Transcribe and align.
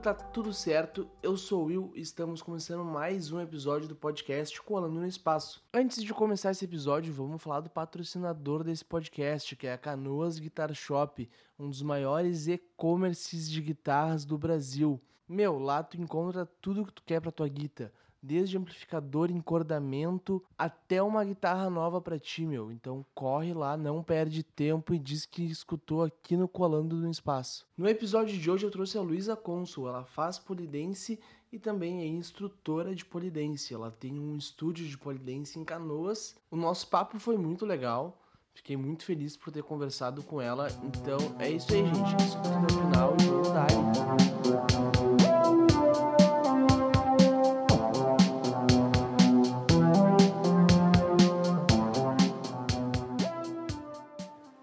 tá 0.00 0.14
tudo 0.14 0.50
certo. 0.54 1.06
Eu 1.22 1.36
sou 1.36 1.64
o 1.64 1.66
Will 1.66 1.92
e 1.94 2.00
estamos 2.00 2.40
começando 2.40 2.82
mais 2.82 3.30
um 3.32 3.38
episódio 3.38 3.86
do 3.86 3.94
podcast 3.94 4.58
Colando 4.62 4.98
no 4.98 5.06
Espaço. 5.06 5.62
Antes 5.74 6.02
de 6.02 6.14
começar 6.14 6.52
esse 6.52 6.64
episódio, 6.64 7.12
vamos 7.12 7.42
falar 7.42 7.60
do 7.60 7.68
patrocinador 7.68 8.64
desse 8.64 8.82
podcast, 8.82 9.54
que 9.54 9.66
é 9.66 9.74
a 9.74 9.78
Canoas 9.78 10.38
Guitar 10.38 10.72
Shop, 10.72 11.28
um 11.58 11.68
dos 11.68 11.82
maiores 11.82 12.48
e-commerces 12.48 13.50
de 13.50 13.60
guitarras 13.60 14.24
do 14.24 14.38
Brasil. 14.38 14.98
Meu, 15.28 15.58
lá 15.58 15.82
tu 15.82 16.00
encontra 16.00 16.46
tudo 16.46 16.86
que 16.86 16.94
tu 16.94 17.02
quer 17.04 17.20
pra 17.20 17.30
tua 17.30 17.46
guitarra 17.46 17.92
desde 18.22 18.58
amplificador, 18.58 19.30
encordamento 19.30 20.42
até 20.56 21.02
uma 21.02 21.24
guitarra 21.24 21.70
nova 21.70 22.00
para 22.00 22.18
ti, 22.18 22.44
meu. 22.44 22.70
Então 22.70 23.04
corre 23.14 23.52
lá, 23.52 23.76
não 23.76 24.02
perde 24.02 24.42
tempo 24.42 24.94
e 24.94 24.98
diz 24.98 25.24
que 25.24 25.42
escutou 25.44 26.02
aqui 26.02 26.36
no 26.36 26.48
Colando 26.48 26.96
no 26.96 27.10
Espaço. 27.10 27.66
No 27.76 27.88
episódio 27.88 28.36
de 28.36 28.50
hoje 28.50 28.66
eu 28.66 28.70
trouxe 28.70 28.98
a 28.98 29.02
Luísa 29.02 29.36
Consul, 29.36 29.88
ela 29.88 30.04
faz 30.04 30.38
polidense 30.38 31.18
e 31.52 31.58
também 31.58 32.00
é 32.00 32.06
instrutora 32.06 32.94
de 32.94 33.04
polidense. 33.04 33.74
Ela 33.74 33.90
tem 33.90 34.18
um 34.18 34.36
estúdio 34.36 34.86
de 34.86 34.96
polidense 34.96 35.58
em 35.58 35.64
Canoas. 35.64 36.36
O 36.50 36.56
nosso 36.56 36.86
papo 36.88 37.18
foi 37.18 37.36
muito 37.36 37.66
legal. 37.66 38.16
Fiquei 38.54 38.76
muito 38.76 39.04
feliz 39.04 39.36
por 39.36 39.52
ter 39.52 39.62
conversado 39.62 40.22
com 40.22 40.40
ela. 40.40 40.68
Então 40.82 41.18
é 41.38 41.50
isso 41.50 41.72
aí, 41.72 41.84
gente. 41.84 42.24
Escuta 42.24 42.50
até 42.50 42.74
o 42.74 42.78
final 42.78 43.16
e 43.20 43.26
vamos. 44.90 45.09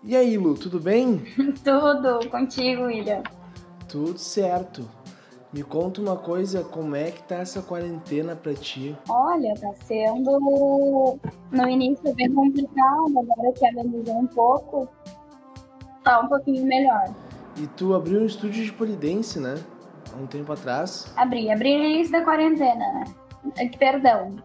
E 0.07 0.15
aí, 0.15 0.37
Lu, 0.37 0.55
tudo 0.55 0.79
bem? 0.79 1.21
tudo, 1.65 2.29
contigo, 2.29 2.83
William. 2.83 3.21
Tudo 3.89 4.17
certo. 4.17 4.89
Me 5.51 5.61
conta 5.63 5.99
uma 5.99 6.15
coisa, 6.15 6.63
como 6.63 6.95
é 6.95 7.11
que 7.11 7.21
tá 7.23 7.35
essa 7.35 7.61
quarentena 7.61 8.33
pra 8.33 8.53
ti? 8.53 8.95
Olha, 9.09 9.53
tá 9.55 9.73
sendo 9.83 11.19
no 11.51 11.67
início 11.67 12.15
bem 12.15 12.31
complicado, 12.31 13.19
agora 13.19 13.51
que 13.51 13.65
amenizou 13.65 14.19
um 14.19 14.27
pouco, 14.27 14.87
tá 16.05 16.21
um 16.21 16.29
pouquinho 16.29 16.65
melhor. 16.65 17.13
E 17.57 17.67
tu 17.67 17.93
abriu 17.93 18.21
um 18.21 18.25
estúdio 18.25 18.63
de 18.63 18.71
polidense, 18.71 19.41
né? 19.41 19.55
Há 20.13 20.23
um 20.23 20.25
tempo 20.25 20.53
atrás. 20.53 21.11
Abri, 21.17 21.51
abri 21.51 21.77
no 21.77 21.83
início 21.83 22.13
da 22.13 22.23
quarentena, 22.23 22.93
né? 22.93 23.03
Perdão. 23.77 24.37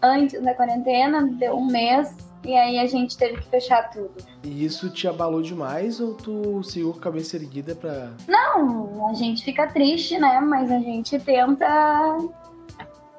Antes 0.00 0.40
da 0.40 0.54
quarentena, 0.54 1.26
deu 1.26 1.56
um 1.56 1.66
mês 1.66 2.29
e 2.44 2.54
aí 2.54 2.78
a 2.78 2.86
gente 2.86 3.16
teve 3.18 3.40
que 3.40 3.48
fechar 3.48 3.90
tudo. 3.90 4.14
E 4.42 4.64
isso 4.64 4.88
te 4.90 5.06
abalou 5.06 5.42
demais 5.42 6.00
ou 6.00 6.14
tu 6.14 6.62
seguiu 6.62 6.92
com 6.92 6.98
a 6.98 7.02
cabeça 7.02 7.36
erguida 7.36 7.74
pra. 7.74 8.10
Não, 8.26 9.08
a 9.08 9.14
gente 9.14 9.44
fica 9.44 9.66
triste, 9.66 10.18
né? 10.18 10.40
Mas 10.40 10.70
a 10.70 10.78
gente 10.78 11.18
tenta. 11.18 12.16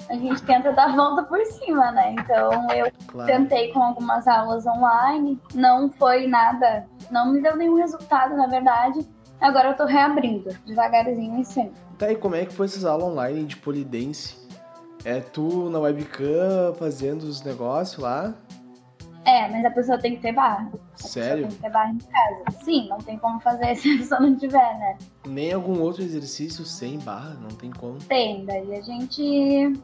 A 0.09 0.16
gente 0.16 0.41
tenta 0.44 0.73
dar 0.73 0.95
volta 0.95 1.23
por 1.23 1.39
cima, 1.45 1.91
né? 1.91 2.16
Então 2.19 2.69
eu 2.72 2.91
claro. 3.08 3.31
tentei 3.31 3.72
com 3.72 3.81
algumas 3.81 4.28
aulas 4.28 4.66
online, 4.66 5.39
não 5.53 5.89
foi 5.89 6.28
nada, 6.28 6.85
não 7.09 7.31
me 7.31 7.41
deu 7.41 7.56
nenhum 7.56 7.75
resultado, 7.75 8.35
na 8.35 8.47
verdade. 8.47 9.08
Agora 9.39 9.69
eu 9.69 9.78
tô 9.78 9.85
reabrindo, 9.85 10.50
devagarzinho 10.66 11.39
e 11.39 11.45
sempre. 11.45 11.73
Tá, 11.97 12.11
e 12.11 12.16
como 12.16 12.35
é 12.35 12.45
que 12.45 12.53
foi 12.53 12.66
essas 12.66 12.83
aulas 12.83 13.08
online 13.08 13.45
de 13.45 13.56
polidense? 13.57 14.35
É 15.06 15.19
tu 15.19 15.69
na 15.69 15.79
webcam 15.79 16.74
fazendo 16.78 17.24
os 17.24 17.41
negócios 17.44 17.97
lá? 17.97 18.35
É, 19.25 19.47
mas 19.49 19.63
a 19.65 19.69
pessoa 19.69 19.99
tem 19.99 20.15
que 20.15 20.21
ter 20.21 20.31
barra. 20.31 20.71
A 20.93 20.97
Sério? 20.97 21.47
Tem 21.47 21.55
que 21.55 21.61
ter 21.61 21.69
barra 21.69 21.91
em 21.91 21.97
casa. 21.97 22.63
Sim, 22.63 22.89
não 22.89 22.97
tem 22.97 23.17
como 23.19 23.39
fazer 23.39 23.75
se 23.77 23.93
a 23.93 23.97
pessoa 23.97 24.19
não 24.19 24.35
tiver, 24.35 24.77
né? 24.79 24.97
Nem 25.27 25.53
algum 25.53 25.79
outro 25.79 26.01
exercício 26.01 26.65
sem 26.65 26.97
barra, 26.99 27.35
não 27.41 27.49
tem 27.49 27.71
como. 27.71 27.99
Tem, 27.99 28.45
daí 28.45 28.75
a 28.75 28.81
gente 28.81 29.79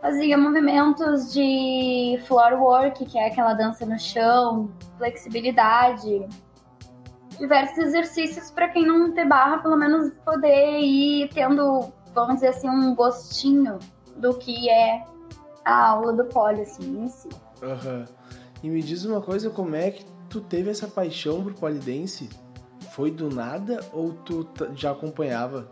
fazia 0.00 0.36
movimentos 0.36 1.32
de 1.32 2.20
floor 2.26 2.60
work, 2.60 3.04
que 3.06 3.18
é 3.18 3.28
aquela 3.28 3.54
dança 3.54 3.86
no 3.86 3.98
chão, 3.98 4.70
flexibilidade, 4.98 6.26
diversos 7.38 7.78
exercícios 7.78 8.50
para 8.50 8.68
quem 8.68 8.84
não 8.84 9.12
ter 9.12 9.26
barra, 9.26 9.58
pelo 9.58 9.76
menos 9.76 10.12
poder 10.24 10.80
ir 10.80 11.30
tendo, 11.32 11.92
vamos 12.14 12.34
dizer 12.36 12.48
assim, 12.48 12.68
um 12.68 12.94
gostinho 12.94 13.78
do 14.16 14.34
que 14.34 14.68
é 14.68 15.06
a 15.64 15.88
aula 15.90 16.12
do 16.12 16.24
pole, 16.26 16.62
assim, 16.62 17.04
em 17.04 17.08
si. 17.08 17.28
Aham. 17.62 17.98
Uhum. 17.98 18.21
E 18.62 18.70
me 18.70 18.80
diz 18.80 19.04
uma 19.04 19.20
coisa, 19.20 19.50
como 19.50 19.74
é 19.74 19.90
que 19.90 20.04
tu 20.28 20.40
teve 20.40 20.70
essa 20.70 20.86
paixão 20.86 21.42
por 21.42 21.54
polidense? 21.54 22.28
Foi 22.92 23.10
do 23.10 23.28
nada 23.28 23.80
ou 23.92 24.12
tu 24.12 24.48
já 24.74 24.92
acompanhava? 24.92 25.68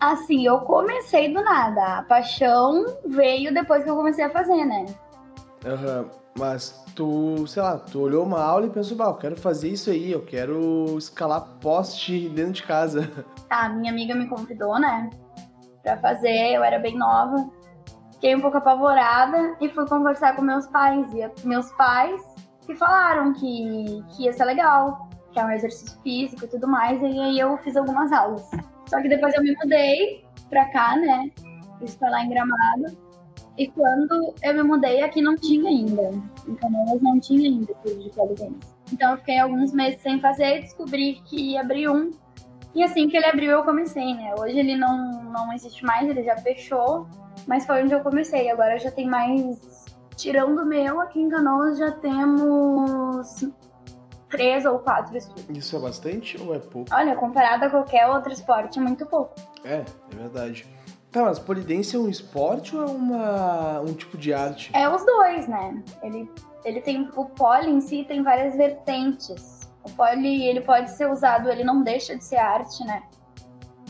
Assim, 0.00 0.46
eu 0.46 0.60
comecei 0.60 1.32
do 1.32 1.42
nada. 1.42 1.98
A 1.98 2.02
paixão 2.02 2.84
veio 3.06 3.52
depois 3.52 3.84
que 3.84 3.90
eu 3.90 3.96
comecei 3.96 4.24
a 4.24 4.30
fazer, 4.30 4.64
né? 4.64 4.86
Aham, 5.64 6.02
uhum. 6.02 6.10
mas 6.38 6.84
tu, 6.94 7.46
sei 7.46 7.62
lá, 7.62 7.78
tu 7.78 8.00
olhou 8.00 8.24
uma 8.24 8.42
aula 8.42 8.66
e 8.66 8.70
pensou, 8.70 8.96
bah, 8.96 9.06
eu 9.06 9.14
quero 9.14 9.36
fazer 9.36 9.68
isso 9.68 9.90
aí, 9.90 10.12
eu 10.12 10.24
quero 10.24 10.96
escalar 10.96 11.58
poste 11.60 12.28
dentro 12.28 12.52
de 12.52 12.62
casa. 12.62 13.10
Ah, 13.50 13.70
minha 13.70 13.90
amiga 13.90 14.14
me 14.14 14.28
convidou, 14.28 14.78
né? 14.78 15.08
Pra 15.82 15.96
fazer, 15.96 16.52
eu 16.54 16.62
era 16.62 16.78
bem 16.78 16.98
nova. 16.98 17.48
Fiquei 18.18 18.34
um 18.34 18.40
pouco 18.40 18.56
apavorada 18.56 19.56
e 19.60 19.68
fui 19.68 19.86
conversar 19.86 20.34
com 20.34 20.42
meus 20.42 20.66
pais. 20.66 21.08
E 21.14 21.46
meus 21.46 21.70
pais 21.72 22.20
que 22.66 22.74
falaram 22.74 23.32
que, 23.32 24.04
que 24.10 24.24
ia 24.24 24.32
ser 24.32 24.44
legal, 24.44 25.08
que 25.32 25.38
é 25.38 25.44
um 25.44 25.50
exercício 25.52 25.96
físico 26.02 26.44
e 26.44 26.48
tudo 26.48 26.66
mais. 26.66 27.00
E 27.00 27.06
aí 27.06 27.38
eu 27.38 27.56
fiz 27.58 27.76
algumas 27.76 28.10
aulas. 28.10 28.50
Só 28.86 29.00
que 29.00 29.08
depois 29.08 29.32
eu 29.34 29.42
me 29.42 29.54
mudei 29.54 30.24
pra 30.50 30.64
cá, 30.72 30.96
né? 30.96 31.30
Isso 31.80 31.96
foi 31.96 32.10
lá 32.10 32.24
em 32.24 32.28
Gramado. 32.28 32.98
E 33.56 33.68
quando 33.68 34.34
eu 34.42 34.54
me 34.54 34.62
mudei, 34.64 35.00
aqui 35.00 35.22
não 35.22 35.36
tinha 35.36 35.70
ainda. 35.70 36.10
Em 36.48 36.54
Canoas 36.56 37.00
não 37.00 37.20
tinha 37.20 37.48
ainda 37.48 37.72
curso 37.74 38.00
de 38.00 38.10
polidense. 38.10 38.78
Então 38.92 39.12
eu 39.12 39.18
fiquei 39.18 39.38
alguns 39.38 39.72
meses 39.72 40.00
sem 40.00 40.18
fazer 40.18 40.58
e 40.58 40.62
descobri 40.62 41.22
que 41.24 41.52
ia 41.52 41.60
abrir 41.60 41.88
um. 41.88 42.10
E 42.74 42.82
assim 42.82 43.08
que 43.08 43.16
ele 43.16 43.26
abriu, 43.26 43.50
eu 43.50 43.62
comecei, 43.64 44.14
né? 44.14 44.34
Hoje 44.38 44.58
ele 44.58 44.76
não, 44.76 45.22
não 45.24 45.52
existe 45.52 45.84
mais, 45.84 46.08
ele 46.08 46.22
já 46.22 46.36
fechou. 46.36 47.06
Mas 47.46 47.64
foi 47.64 47.82
onde 47.82 47.94
eu 47.94 48.00
comecei. 48.00 48.50
Agora 48.50 48.78
já 48.78 48.90
tem 48.90 49.06
mais. 49.06 49.86
Tirando 50.16 50.62
o 50.62 50.66
meu, 50.66 51.00
aqui 51.00 51.20
em 51.20 51.28
Canoas 51.28 51.78
já 51.78 51.92
temos 51.92 53.46
três 54.28 54.64
ou 54.64 54.78
quatro 54.80 55.16
estúdios. 55.16 55.56
Isso 55.56 55.76
é 55.76 55.78
bastante 55.78 56.40
ou 56.40 56.54
é 56.54 56.58
pouco? 56.58 56.92
Olha, 56.92 57.14
comparado 57.14 57.64
a 57.64 57.70
qualquer 57.70 58.06
outro 58.08 58.32
esporte, 58.32 58.78
é 58.78 58.82
muito 58.82 59.06
pouco. 59.06 59.34
É, 59.64 59.84
é 60.12 60.16
verdade. 60.16 60.66
Tá, 61.10 61.22
mas 61.22 61.38
polidense 61.38 61.96
é 61.96 61.98
um 61.98 62.08
esporte 62.08 62.76
ou 62.76 62.82
é 62.82 62.86
uma, 62.86 63.80
um 63.80 63.94
tipo 63.94 64.18
de 64.18 64.34
arte? 64.34 64.70
É 64.74 64.88
os 64.88 65.04
dois, 65.06 65.48
né? 65.48 65.82
Ele, 66.02 66.30
ele 66.64 66.80
tem. 66.82 67.08
O 67.16 67.24
pole 67.24 67.70
em 67.70 67.80
si 67.80 68.04
tem 68.06 68.22
várias 68.22 68.54
vertentes. 68.54 69.57
O 69.84 70.04
ele 70.14 70.60
pode 70.60 70.90
ser 70.90 71.10
usado, 71.10 71.48
ele 71.50 71.64
não 71.64 71.82
deixa 71.82 72.16
de 72.16 72.24
ser 72.24 72.36
arte, 72.36 72.84
né? 72.84 73.02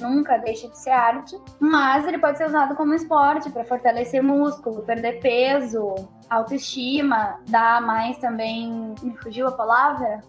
nunca 0.01 0.39
deixa 0.39 0.69
de 0.69 0.79
ser 0.79 0.91
arte, 0.91 1.37
mas 1.59 2.07
ele 2.07 2.19
pode 2.19 2.39
ser 2.39 2.47
usado 2.47 2.75
como 2.75 2.95
esporte 2.95 3.51
para 3.51 3.65
fortalecer 3.65 4.23
músculo, 4.23 4.83
perder 4.83 5.21
peso, 5.21 5.95
autoestima, 6.29 7.41
dar 7.49 7.83
mais 7.83 8.19
também. 8.19 8.95
Me 9.03 9.17
fugiu 9.19 9.49
a 9.49 9.53
palavra? 9.53 10.23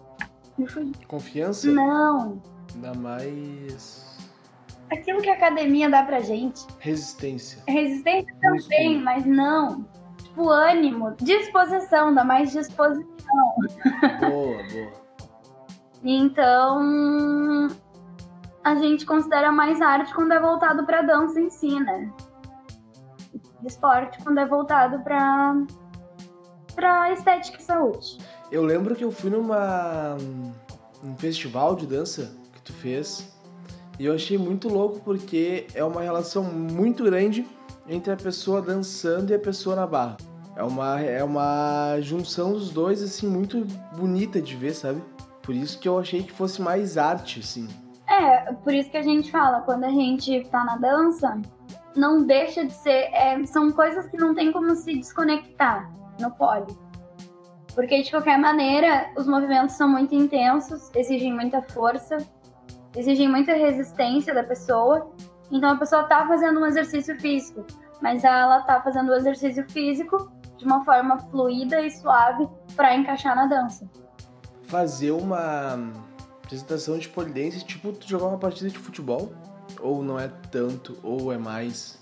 Me 0.58 0.66
fugiu. 0.66 0.92
Confiança? 1.06 1.70
Não. 1.70 2.40
Dá 2.76 2.94
mais. 2.94 4.08
Aquilo 4.90 5.22
que 5.22 5.30
a 5.30 5.34
academia 5.34 5.88
dá 5.88 6.02
pra 6.02 6.20
gente. 6.20 6.66
Resistência. 6.78 7.62
Resistência 7.66 8.34
também, 8.40 9.00
mas 9.00 9.24
não. 9.24 9.86
Tipo, 10.18 10.48
ânimo, 10.48 11.14
disposição, 11.20 12.12
dá 12.14 12.24
mais 12.24 12.50
disposição. 12.52 13.10
Boa, 14.20 14.62
boa. 14.72 14.99
Então, 16.02 17.68
a 18.64 18.74
gente 18.74 19.04
considera 19.04 19.52
mais 19.52 19.80
arte 19.80 20.14
quando 20.14 20.32
é 20.32 20.40
voltado 20.40 20.84
para 20.84 21.02
dança 21.02 21.40
em 21.40 21.50
si, 21.50 21.78
né? 21.78 22.10
Esporte 23.64 24.22
quando 24.22 24.38
é 24.38 24.46
voltado 24.46 25.00
para 25.00 25.54
para 26.74 27.12
estética 27.12 27.58
e 27.58 27.62
saúde. 27.62 28.18
Eu 28.50 28.64
lembro 28.64 28.94
que 28.94 29.04
eu 29.04 29.10
fui 29.10 29.28
numa 29.28 30.16
um 31.04 31.16
festival 31.16 31.74
de 31.74 31.86
dança 31.86 32.32
que 32.52 32.62
tu 32.62 32.72
fez 32.72 33.30
e 33.98 34.06
eu 34.06 34.14
achei 34.14 34.38
muito 34.38 34.68
louco 34.68 35.00
porque 35.00 35.66
é 35.74 35.84
uma 35.84 36.00
relação 36.00 36.42
muito 36.42 37.04
grande 37.04 37.46
entre 37.86 38.12
a 38.12 38.16
pessoa 38.16 38.62
dançando 38.62 39.30
e 39.30 39.34
a 39.34 39.38
pessoa 39.38 39.76
na 39.76 39.86
barra. 39.86 40.16
É 40.56 40.62
uma, 40.62 41.00
é 41.00 41.24
uma 41.24 41.98
junção 42.00 42.52
dos 42.52 42.70
dois, 42.70 43.02
assim, 43.02 43.26
muito 43.26 43.64
bonita 43.96 44.40
de 44.40 44.56
ver, 44.56 44.74
sabe? 44.74 45.02
Por 45.42 45.54
isso 45.54 45.78
que 45.78 45.88
eu 45.88 45.98
achei 45.98 46.22
que 46.22 46.32
fosse 46.32 46.60
mais 46.60 46.98
arte, 46.98 47.40
assim. 47.40 47.68
É, 48.08 48.52
por 48.52 48.74
isso 48.74 48.90
que 48.90 48.96
a 48.96 49.02
gente 49.02 49.30
fala, 49.30 49.60
quando 49.60 49.84
a 49.84 49.90
gente 49.90 50.44
tá 50.50 50.64
na 50.64 50.76
dança, 50.76 51.40
não 51.96 52.24
deixa 52.24 52.64
de 52.64 52.72
ser. 52.72 53.10
É, 53.12 53.44
são 53.46 53.70
coisas 53.70 54.06
que 54.08 54.16
não 54.16 54.34
tem 54.34 54.52
como 54.52 54.74
se 54.74 54.94
desconectar 54.94 55.90
no 56.20 56.30
pole. 56.32 56.66
Porque, 57.74 58.02
de 58.02 58.10
qualquer 58.10 58.38
maneira, 58.38 59.10
os 59.16 59.26
movimentos 59.26 59.76
são 59.76 59.88
muito 59.88 60.14
intensos, 60.14 60.90
exigem 60.94 61.32
muita 61.32 61.62
força, 61.62 62.18
exigem 62.96 63.28
muita 63.28 63.52
resistência 63.52 64.34
da 64.34 64.42
pessoa. 64.42 65.12
Então, 65.50 65.70
a 65.70 65.76
pessoa 65.76 66.04
tá 66.04 66.26
fazendo 66.26 66.60
um 66.60 66.66
exercício 66.66 67.18
físico, 67.20 67.64
mas 68.02 68.24
ela 68.24 68.62
tá 68.62 68.80
fazendo 68.82 69.10
o 69.10 69.14
exercício 69.14 69.68
físico 69.70 70.30
de 70.56 70.64
uma 70.64 70.84
forma 70.84 71.18
fluida 71.30 71.80
e 71.80 71.90
suave 71.90 72.48
para 72.76 72.94
encaixar 72.94 73.34
na 73.34 73.46
dança. 73.46 73.88
Fazer 74.70 75.10
uma 75.10 75.92
apresentação 76.44 76.96
de 76.96 77.08
polidense, 77.08 77.64
tipo 77.64 77.92
tu 77.92 78.08
jogar 78.08 78.26
uma 78.26 78.38
partida 78.38 78.70
de 78.70 78.78
futebol? 78.78 79.32
Ou 79.80 80.00
não 80.00 80.16
é 80.16 80.28
tanto, 80.52 80.96
ou 81.02 81.32
é 81.32 81.38
mais? 81.38 81.98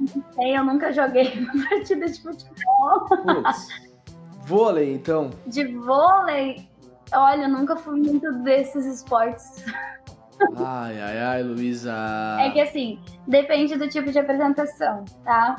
Não 0.00 0.24
sei, 0.32 0.56
eu 0.56 0.64
nunca 0.64 0.90
joguei 0.90 1.32
uma 1.38 1.68
partida 1.68 2.06
de 2.06 2.22
futebol. 2.22 3.06
Putz. 3.08 3.68
Vôlei, 4.46 4.94
então? 4.94 5.28
De 5.46 5.66
vôlei? 5.66 6.66
Olha, 7.12 7.42
eu 7.42 7.48
nunca 7.50 7.76
fui 7.76 8.00
muito 8.00 8.32
desses 8.42 8.86
esportes. 8.86 9.66
Ai, 10.56 10.98
ai, 11.00 11.18
ai, 11.18 11.42
Luísa. 11.42 11.94
É 12.40 12.50
que 12.50 12.60
assim, 12.60 12.98
depende 13.26 13.76
do 13.76 13.86
tipo 13.86 14.10
de 14.10 14.18
apresentação, 14.18 15.04
tá? 15.24 15.56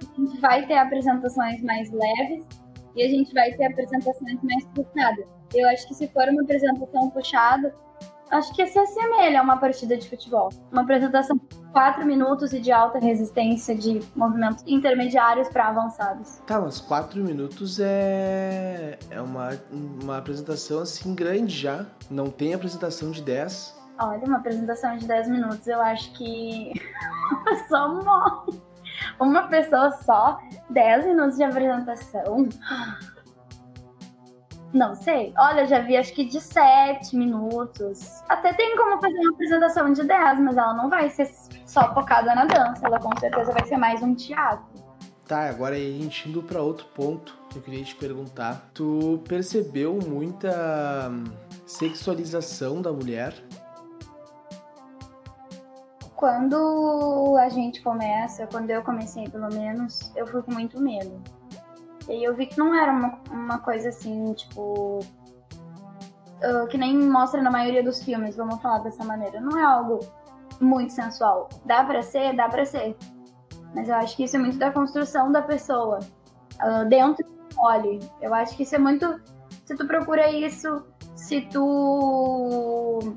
A 0.00 0.20
gente 0.20 0.40
vai 0.40 0.66
ter 0.66 0.78
apresentações 0.78 1.62
mais 1.62 1.92
leves 1.92 2.44
e 2.94 3.02
a 3.02 3.08
gente 3.08 3.32
vai 3.32 3.52
ter 3.52 3.66
apresentações 3.66 4.38
mais 4.42 4.64
puxadas. 4.66 5.26
Eu 5.54 5.68
acho 5.68 5.86
que 5.86 5.94
se 5.94 6.08
for 6.08 6.28
uma 6.28 6.42
apresentação 6.42 7.10
puxada, 7.10 7.74
acho 8.30 8.54
que 8.54 8.66
se 8.66 8.78
assemelha 8.78 9.40
a 9.40 9.42
uma 9.42 9.58
partida 9.58 9.96
de 9.96 10.08
futebol. 10.08 10.48
Uma 10.72 10.82
apresentação 10.82 11.36
de 11.36 11.56
4 11.72 12.04
minutos 12.06 12.52
e 12.52 12.60
de 12.60 12.72
alta 12.72 12.98
resistência 12.98 13.74
de 13.74 14.00
movimentos 14.16 14.64
intermediários 14.66 15.48
para 15.48 15.68
avançados. 15.68 16.38
Tá, 16.46 16.60
mas 16.60 16.80
4 16.80 17.22
minutos 17.22 17.78
é, 17.80 18.98
é 19.10 19.20
uma, 19.20 19.50
uma 19.70 20.18
apresentação 20.18 20.80
assim 20.80 21.14
grande 21.14 21.54
já. 21.54 21.86
Não 22.10 22.30
tem 22.30 22.54
apresentação 22.54 23.10
de 23.10 23.22
10. 23.22 23.80
Olha, 23.98 24.24
uma 24.24 24.38
apresentação 24.38 24.96
de 24.96 25.06
10 25.06 25.28
minutos, 25.28 25.66
eu 25.66 25.80
acho 25.80 26.12
que 26.14 26.72
pessoa 27.44 28.02
morre. 28.02 28.71
Uma 29.20 29.48
pessoa 29.48 29.90
só, 29.92 30.38
10 30.70 31.06
minutos 31.06 31.36
de 31.36 31.44
apresentação. 31.44 32.48
Não 34.72 34.94
sei. 34.94 35.34
Olha, 35.38 35.66
já 35.66 35.80
vi 35.80 35.96
acho 35.96 36.14
que 36.14 36.24
de 36.24 36.40
7 36.40 37.14
minutos. 37.14 38.22
Até 38.28 38.54
tem 38.54 38.76
como 38.76 39.00
fazer 39.00 39.18
uma 39.18 39.32
apresentação 39.32 39.92
de 39.92 40.02
10, 40.02 40.40
mas 40.40 40.56
ela 40.56 40.74
não 40.74 40.88
vai 40.88 41.10
ser 41.10 41.30
só 41.66 41.92
focada 41.92 42.34
na 42.34 42.46
dança. 42.46 42.86
Ela 42.86 42.98
com 42.98 43.14
certeza 43.18 43.52
vai 43.52 43.66
ser 43.66 43.76
mais 43.76 44.02
um 44.02 44.14
teatro. 44.14 44.64
Tá, 45.26 45.48
agora 45.48 45.76
a 45.76 45.78
gente 45.78 46.28
indo 46.28 46.42
para 46.42 46.60
outro 46.60 46.86
ponto 46.94 47.38
que 47.48 47.58
eu 47.58 47.62
queria 47.62 47.84
te 47.84 47.94
perguntar. 47.94 48.70
Tu 48.74 49.22
percebeu 49.28 49.98
muita 50.06 51.10
sexualização 51.66 52.82
da 52.82 52.92
mulher? 52.92 53.34
Quando 56.22 57.36
a 57.36 57.48
gente 57.48 57.82
começa, 57.82 58.46
quando 58.46 58.70
eu 58.70 58.80
comecei 58.84 59.28
pelo 59.28 59.52
menos, 59.52 60.12
eu 60.14 60.24
fui 60.24 60.40
com 60.40 60.52
muito 60.52 60.80
medo. 60.80 61.20
E 62.08 62.22
eu 62.22 62.32
vi 62.36 62.46
que 62.46 62.56
não 62.56 62.72
era 62.72 62.92
uma, 62.92 63.18
uma 63.28 63.58
coisa 63.58 63.88
assim, 63.88 64.32
tipo. 64.34 65.00
Uh, 65.00 66.68
que 66.68 66.78
nem 66.78 66.96
mostra 66.96 67.42
na 67.42 67.50
maioria 67.50 67.82
dos 67.82 68.04
filmes, 68.04 68.36
vamos 68.36 68.62
falar 68.62 68.78
dessa 68.84 69.02
maneira. 69.02 69.40
Não 69.40 69.58
é 69.58 69.64
algo 69.64 69.98
muito 70.60 70.92
sensual. 70.92 71.48
Dá 71.64 71.82
pra 71.82 72.04
ser? 72.04 72.36
Dá 72.36 72.48
pra 72.48 72.64
ser. 72.64 72.96
Mas 73.74 73.88
eu 73.88 73.96
acho 73.96 74.16
que 74.16 74.22
isso 74.22 74.36
é 74.36 74.38
muito 74.38 74.58
da 74.58 74.70
construção 74.70 75.32
da 75.32 75.42
pessoa. 75.42 75.98
Uh, 76.62 76.88
dentro 76.88 77.26
do 77.26 77.54
pole. 77.56 77.98
Eu 78.20 78.32
acho 78.32 78.56
que 78.56 78.62
isso 78.62 78.76
é 78.76 78.78
muito. 78.78 79.20
Se 79.64 79.74
tu 79.74 79.88
procura 79.88 80.30
isso, 80.30 80.86
se 81.16 81.40
tu. 81.50 83.16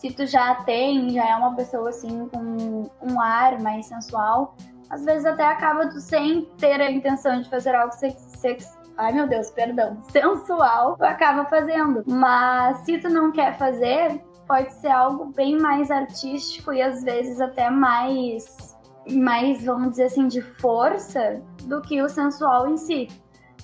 Se 0.00 0.10
tu 0.10 0.24
já 0.24 0.54
tem, 0.64 1.10
já 1.10 1.28
é 1.28 1.36
uma 1.36 1.54
pessoa 1.54 1.90
assim 1.90 2.26
com 2.28 2.90
um 3.02 3.20
ar 3.20 3.60
mais 3.60 3.84
sensual, 3.84 4.56
às 4.88 5.04
vezes 5.04 5.26
até 5.26 5.44
acaba 5.44 5.90
tu 5.90 6.00
sem 6.00 6.46
ter 6.56 6.80
a 6.80 6.90
intenção 6.90 7.42
de 7.42 7.50
fazer 7.50 7.74
algo 7.74 7.92
sexual. 7.92 8.80
Ai 8.96 9.12
meu 9.12 9.28
Deus, 9.28 9.50
perdão, 9.50 10.00
sensual, 10.10 10.96
tu 10.96 11.04
acaba 11.04 11.44
fazendo. 11.44 12.02
Mas 12.06 12.78
se 12.78 12.96
tu 12.96 13.10
não 13.10 13.30
quer 13.30 13.58
fazer, 13.58 14.24
pode 14.48 14.72
ser 14.72 14.88
algo 14.88 15.26
bem 15.36 15.58
mais 15.58 15.90
artístico 15.90 16.72
e 16.72 16.80
às 16.80 17.04
vezes 17.04 17.38
até 17.38 17.68
mais, 17.68 18.74
mais 19.06 19.62
vamos 19.66 19.90
dizer 19.90 20.04
assim, 20.04 20.28
de 20.28 20.40
força 20.40 21.42
do 21.64 21.82
que 21.82 22.00
o 22.00 22.08
sensual 22.08 22.66
em 22.66 22.78
si. 22.78 23.06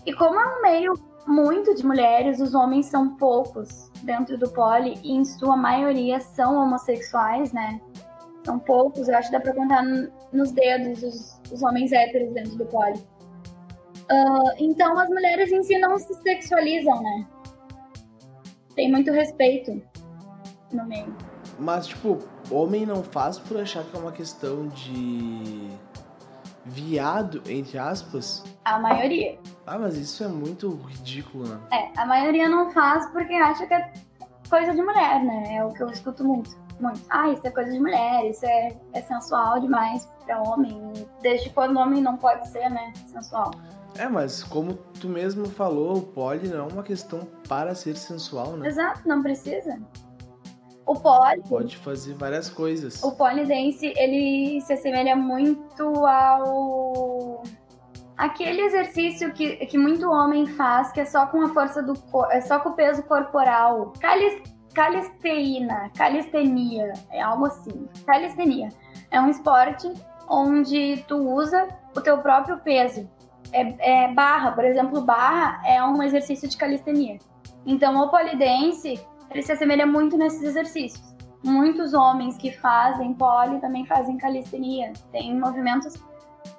E 0.04 0.12
como 0.12 0.38
é 0.38 0.58
um 0.58 0.60
meio 0.60 0.92
muito 1.26 1.74
de 1.74 1.84
mulheres, 1.84 2.42
os 2.42 2.54
homens 2.54 2.84
são 2.84 3.16
poucos 3.16 3.85
dentro 4.06 4.38
do 4.38 4.49
pole 4.50 4.99
e 5.03 5.12
em 5.12 5.25
sua 5.25 5.56
maioria 5.56 6.20
são 6.20 6.56
homossexuais, 6.56 7.53
né? 7.53 7.81
São 8.44 8.58
poucos, 8.58 9.08
eu 9.08 9.17
acho 9.17 9.29
que 9.29 9.37
dá 9.37 9.41
pra 9.41 9.53
contar 9.53 9.82
nos 10.32 10.53
dedos 10.53 11.03
os, 11.03 11.41
os 11.53 11.62
homens 11.62 11.93
héteros 11.93 12.32
dentro 12.32 12.56
do 12.56 12.64
pole. 12.67 12.99
Uh, 14.11 14.53
então 14.58 14.97
as 14.99 15.08
mulheres 15.08 15.50
em 15.50 15.62
si 15.64 15.76
não 15.79 15.99
se 15.99 16.14
sexualizam, 16.23 17.03
né? 17.03 17.26
Tem 18.76 18.91
muito 18.91 19.11
respeito 19.11 19.82
no 20.73 20.87
meio. 20.87 21.14
Mas, 21.58 21.87
tipo, 21.88 22.19
homem 22.50 22.87
não 22.87 23.03
faz 23.03 23.38
por 23.38 23.56
achar 23.56 23.82
que 23.85 23.97
é 23.97 23.99
uma 23.99 24.12
questão 24.12 24.69
de 24.69 25.70
viado, 26.66 27.42
entre 27.48 27.78
aspas? 27.78 28.44
A 28.64 28.78
maioria. 28.78 29.38
Ah, 29.66 29.78
mas 29.78 29.96
isso 29.96 30.22
é 30.22 30.28
muito 30.28 30.74
ridículo, 30.74 31.48
né? 31.48 31.60
É, 31.72 32.00
a 32.00 32.06
maioria 32.06 32.48
não 32.48 32.70
faz 32.70 33.08
porque 33.10 33.32
acha 33.34 33.66
que 33.66 33.74
é 33.74 33.92
coisa 34.50 34.74
de 34.74 34.82
mulher, 34.82 35.22
né? 35.24 35.56
É 35.56 35.64
o 35.64 35.72
que 35.72 35.82
eu 35.82 35.88
escuto 35.88 36.24
muito 36.24 36.66
muito. 36.80 37.00
Ah, 37.08 37.30
isso 37.30 37.46
é 37.46 37.50
coisa 37.50 37.72
de 37.72 37.78
mulher, 37.78 38.28
isso 38.28 38.44
é, 38.44 38.76
é 38.92 39.02
sensual 39.02 39.60
demais 39.60 40.08
para 40.24 40.42
homem. 40.42 40.92
Desde 41.22 41.50
quando 41.50 41.78
homem 41.78 42.02
não 42.02 42.16
pode 42.16 42.48
ser, 42.48 42.69
né? 42.69 42.92
Sensual. 43.06 43.50
É, 43.98 44.08
mas 44.08 44.42
como 44.42 44.74
tu 45.00 45.08
mesmo 45.08 45.46
falou, 45.46 45.98
o 46.14 46.48
não 46.48 46.69
é 46.69 46.72
uma 46.72 46.82
questão 46.82 47.26
para 47.48 47.74
ser 47.74 47.96
sensual, 47.96 48.56
né? 48.56 48.69
Exato, 48.69 49.08
não 49.08 49.22
precisa. 49.22 49.78
O 50.86 50.94
pole... 50.94 51.43
Pode 51.48 51.76
fazer 51.76 52.14
várias 52.14 52.48
coisas. 52.48 53.02
O 53.02 53.12
pole 53.12 53.44
dance, 53.44 53.93
ele 53.96 54.60
se 54.60 54.72
assemelha 54.72 55.16
muito 55.16 56.06
ao... 56.06 57.43
Aquele 58.16 58.62
exercício 58.62 59.32
que, 59.32 59.56
que 59.66 59.76
muito 59.76 60.08
homem 60.08 60.46
faz, 60.46 60.90
que 60.93 61.00
é 61.00 61.05
só 61.05 61.26
com 61.26 61.43
a 61.43 61.48
força 61.48 61.82
do 61.82 61.98
corpo, 61.98 62.32
é 62.32 62.40
só 62.40 62.58
com 62.60 62.70
o 62.70 62.74
peso 62.74 63.02
corporal. 63.02 63.93
Calist 64.00 64.56
calisteína, 64.76 65.90
calistenia, 65.96 66.93
é 67.10 67.22
algo 67.22 67.46
assim. 67.46 67.88
Calistenia 68.06 68.69
é 69.10 69.19
um 69.19 69.31
esporte 69.31 69.90
onde 70.28 71.02
tu 71.08 71.16
usa 71.16 71.66
o 71.96 72.00
teu 72.02 72.19
próprio 72.19 72.58
peso. 72.58 73.08
É, 73.52 74.05
é, 74.05 74.12
barra, 74.12 74.52
por 74.52 74.64
exemplo, 74.64 75.00
barra 75.00 75.62
é 75.64 75.82
um 75.82 76.02
exercício 76.02 76.46
de 76.46 76.58
calistenia. 76.58 77.19
Então, 77.64 77.96
o 77.96 78.10
polidense, 78.10 79.00
ele 79.30 79.42
se 79.42 79.52
assemelha 79.52 79.86
muito 79.86 80.16
nesses 80.16 80.42
exercícios. 80.42 81.14
Muitos 81.44 81.94
homens 81.94 82.36
que 82.36 82.50
fazem 82.50 83.14
pole 83.14 83.60
também 83.60 83.86
fazem 83.86 84.16
calistenia. 84.16 84.92
Tem 85.12 85.38
movimentos 85.38 85.94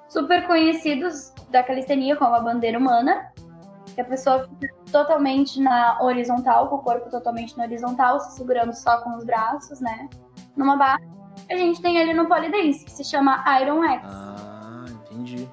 super 0.08 0.46
conhecidos 0.46 1.32
da 1.50 1.62
calistenia, 1.62 2.16
como 2.16 2.34
a 2.34 2.40
bandeira 2.40 2.78
humana, 2.78 3.32
que 3.94 4.00
a 4.00 4.04
pessoa 4.04 4.48
fica 4.48 4.74
totalmente 4.90 5.60
na 5.60 6.00
horizontal, 6.00 6.68
com 6.68 6.76
o 6.76 6.78
corpo 6.78 7.10
totalmente 7.10 7.56
na 7.56 7.64
horizontal, 7.64 8.20
se 8.20 8.36
segurando 8.36 8.72
só 8.72 9.02
com 9.02 9.16
os 9.16 9.24
braços, 9.24 9.80
né? 9.80 10.08
Numa 10.56 10.76
barra. 10.76 11.00
A 11.50 11.56
gente 11.56 11.80
tem 11.80 12.00
ali 12.00 12.14
no 12.14 12.26
polidense, 12.26 12.84
que 12.84 12.90
se 12.90 13.04
chama 13.04 13.44
Iron 13.60 13.82
X. 13.84 14.02
Ah, 14.04 14.84
entendi. 14.88 15.48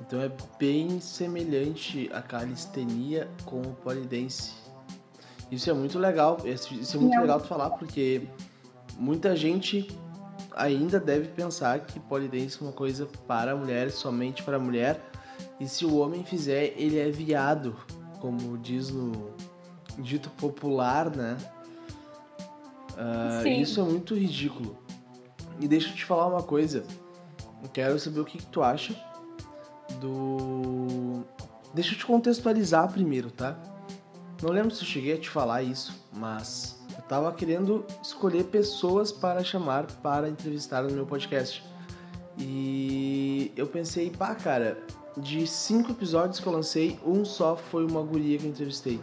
Então 0.00 0.20
é 0.20 0.30
bem 0.58 1.00
semelhante 1.00 2.10
a 2.12 2.20
calistenia 2.20 3.28
com 3.44 3.60
o 3.60 3.74
polidense. 3.74 4.69
Isso 5.50 5.68
é 5.68 5.72
muito 5.72 5.98
legal, 5.98 6.38
isso 6.44 6.96
é 6.96 7.00
muito 7.00 7.14
Não. 7.14 7.22
legal 7.22 7.40
de 7.40 7.48
falar, 7.48 7.70
porque 7.70 8.28
muita 8.96 9.34
gente 9.34 9.88
ainda 10.54 11.00
deve 11.00 11.28
pensar 11.28 11.80
que 11.80 11.98
polidense 11.98 12.58
é 12.60 12.64
uma 12.64 12.72
coisa 12.72 13.08
para 13.26 13.56
mulheres, 13.56 13.94
somente 13.94 14.42
para 14.42 14.58
mulher, 14.58 15.00
e 15.58 15.66
se 15.66 15.84
o 15.84 15.96
homem 15.96 16.24
fizer, 16.24 16.74
ele 16.76 16.98
é 16.98 17.10
viado, 17.10 17.76
como 18.20 18.56
diz 18.58 18.90
no 18.90 19.34
dito 19.98 20.30
popular, 20.30 21.10
né? 21.10 21.36
Uh, 22.92 23.48
isso 23.48 23.80
é 23.80 23.84
muito 23.84 24.14
ridículo. 24.14 24.76
E 25.58 25.68
deixa 25.68 25.90
eu 25.90 25.94
te 25.94 26.04
falar 26.04 26.26
uma 26.26 26.42
coisa. 26.42 26.84
Eu 27.62 27.68
quero 27.68 27.98
saber 27.98 28.20
o 28.20 28.24
que, 28.24 28.38
que 28.38 28.46
tu 28.46 28.62
acha 28.62 28.94
do. 30.00 31.22
Deixa 31.74 31.94
eu 31.94 31.98
te 31.98 32.06
contextualizar 32.06 32.90
primeiro, 32.90 33.30
tá? 33.30 33.58
Não 34.42 34.50
lembro 34.50 34.74
se 34.74 34.82
eu 34.82 34.86
cheguei 34.86 35.14
a 35.14 35.18
te 35.18 35.28
falar 35.28 35.62
isso, 35.62 35.94
mas 36.14 36.78
eu 36.96 37.02
tava 37.02 37.30
querendo 37.32 37.84
escolher 38.02 38.44
pessoas 38.44 39.12
para 39.12 39.44
chamar 39.44 39.86
para 40.02 40.28
entrevistar 40.28 40.82
no 40.82 40.90
meu 40.92 41.04
podcast. 41.06 41.62
E 42.38 43.52
eu 43.54 43.66
pensei, 43.66 44.10
pá, 44.10 44.34
cara, 44.34 44.78
de 45.16 45.46
cinco 45.46 45.92
episódios 45.92 46.40
que 46.40 46.46
eu 46.46 46.52
lancei, 46.52 46.98
um 47.04 47.24
só 47.24 47.54
foi 47.56 47.84
uma 47.84 48.02
guria 48.02 48.38
que 48.38 48.46
eu 48.46 48.50
entrevistei. 48.50 48.98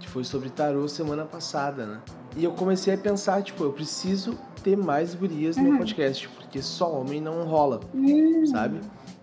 Que 0.00 0.08
foi 0.08 0.24
sobre 0.24 0.50
tarô 0.50 0.88
semana 0.88 1.24
passada, 1.24 1.86
né? 1.86 2.00
E 2.36 2.42
eu 2.42 2.52
comecei 2.52 2.94
a 2.94 2.98
pensar, 2.98 3.42
tipo, 3.42 3.62
eu 3.62 3.72
preciso 3.72 4.36
ter 4.62 4.76
mais 4.76 5.14
gurias 5.14 5.56
no 5.56 5.62
Uhum. 5.64 5.68
meu 5.70 5.78
podcast, 5.78 6.28
porque 6.30 6.60
só 6.60 6.92
homem 7.00 7.20
não 7.20 7.44
rola, 7.44 7.80
Hum, 7.94 8.44
sabe? 8.46 8.80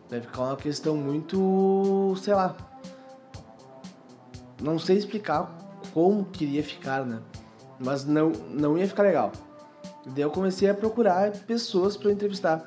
Deve 0.10 0.27
ficar 0.27 0.44
uma 0.44 0.56
questão 0.56 0.96
muito, 0.96 2.13
sei 2.22 2.34
lá. 2.34 2.56
Não 4.62 4.80
sei 4.80 4.98
explicar 4.98 5.52
como 5.94 6.26
queria 6.26 6.64
ficar, 6.64 7.06
né? 7.06 7.20
Mas 7.80 8.06
não, 8.06 8.30
não 8.50 8.78
ia 8.78 8.88
ficar 8.88 9.04
legal. 9.04 9.32
Daí 10.06 10.22
eu 10.22 10.32
comecei 10.32 10.70
a 10.70 10.74
procurar 10.74 11.32
pessoas 11.32 11.98
pra 11.98 12.10
eu 12.10 12.14
entrevistar. 12.14 12.64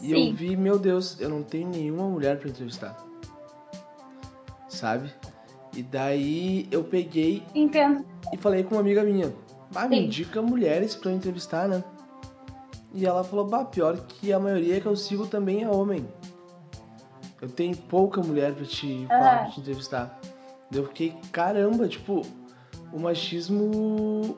E 0.00 0.08
Sim. 0.08 0.30
eu 0.30 0.34
vi, 0.36 0.56
meu 0.56 0.78
Deus, 0.78 1.18
eu 1.20 1.28
não 1.28 1.42
tenho 1.42 1.68
nenhuma 1.68 2.08
mulher 2.08 2.38
pra 2.38 2.48
entrevistar. 2.48 2.96
Sabe? 4.68 5.12
E 5.74 5.82
daí 5.82 6.68
eu 6.70 6.84
peguei 6.84 7.42
Entendo. 7.54 8.04
e 8.32 8.36
falei 8.36 8.62
com 8.62 8.74
uma 8.74 8.80
amiga 8.80 9.02
minha. 9.02 9.32
Bah, 9.72 9.88
me 9.88 9.96
Sim. 9.96 10.04
indica 10.04 10.40
mulheres 10.42 10.94
pra 10.94 11.10
eu 11.10 11.16
entrevistar, 11.16 11.68
né? 11.68 11.82
E 12.92 13.04
ela 13.06 13.24
falou, 13.24 13.46
bah, 13.46 13.64
pior 13.64 13.96
que 14.06 14.32
a 14.32 14.38
maioria 14.38 14.80
que 14.80 14.86
eu 14.86 14.94
sigo 14.94 15.26
também 15.26 15.62
é 15.64 15.68
homem. 15.68 16.06
Eu 17.40 17.48
tenho 17.48 17.76
pouca 17.76 18.20
mulher 18.22 18.54
pra 18.54 18.64
te 18.64 19.04
falar, 19.08 19.34
Ah. 19.34 19.38
pra 19.44 19.50
te 19.50 19.60
entrevistar. 19.60 20.20
Eu 20.74 20.86
fiquei, 20.86 21.14
caramba, 21.30 21.86
tipo, 21.86 22.22
o 22.92 22.98
machismo 22.98 24.36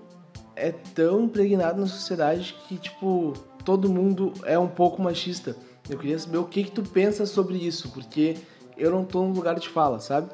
é 0.54 0.70
tão 0.70 1.24
impregnado 1.24 1.80
na 1.80 1.86
sociedade 1.86 2.54
que, 2.66 2.76
tipo, 2.76 3.32
todo 3.64 3.90
mundo 3.90 4.32
é 4.44 4.58
um 4.58 4.68
pouco 4.68 5.02
machista. 5.02 5.56
Eu 5.88 5.98
queria 5.98 6.18
saber 6.18 6.38
o 6.38 6.44
que 6.44 6.64
que 6.64 6.70
tu 6.70 6.82
pensa 6.82 7.26
sobre 7.26 7.56
isso, 7.56 7.90
porque 7.90 8.36
eu 8.76 8.90
não 8.90 9.04
tô 9.04 9.22
no 9.22 9.32
lugar 9.32 9.54
de 9.58 9.68
fala, 9.68 9.98
sabe? 9.98 10.30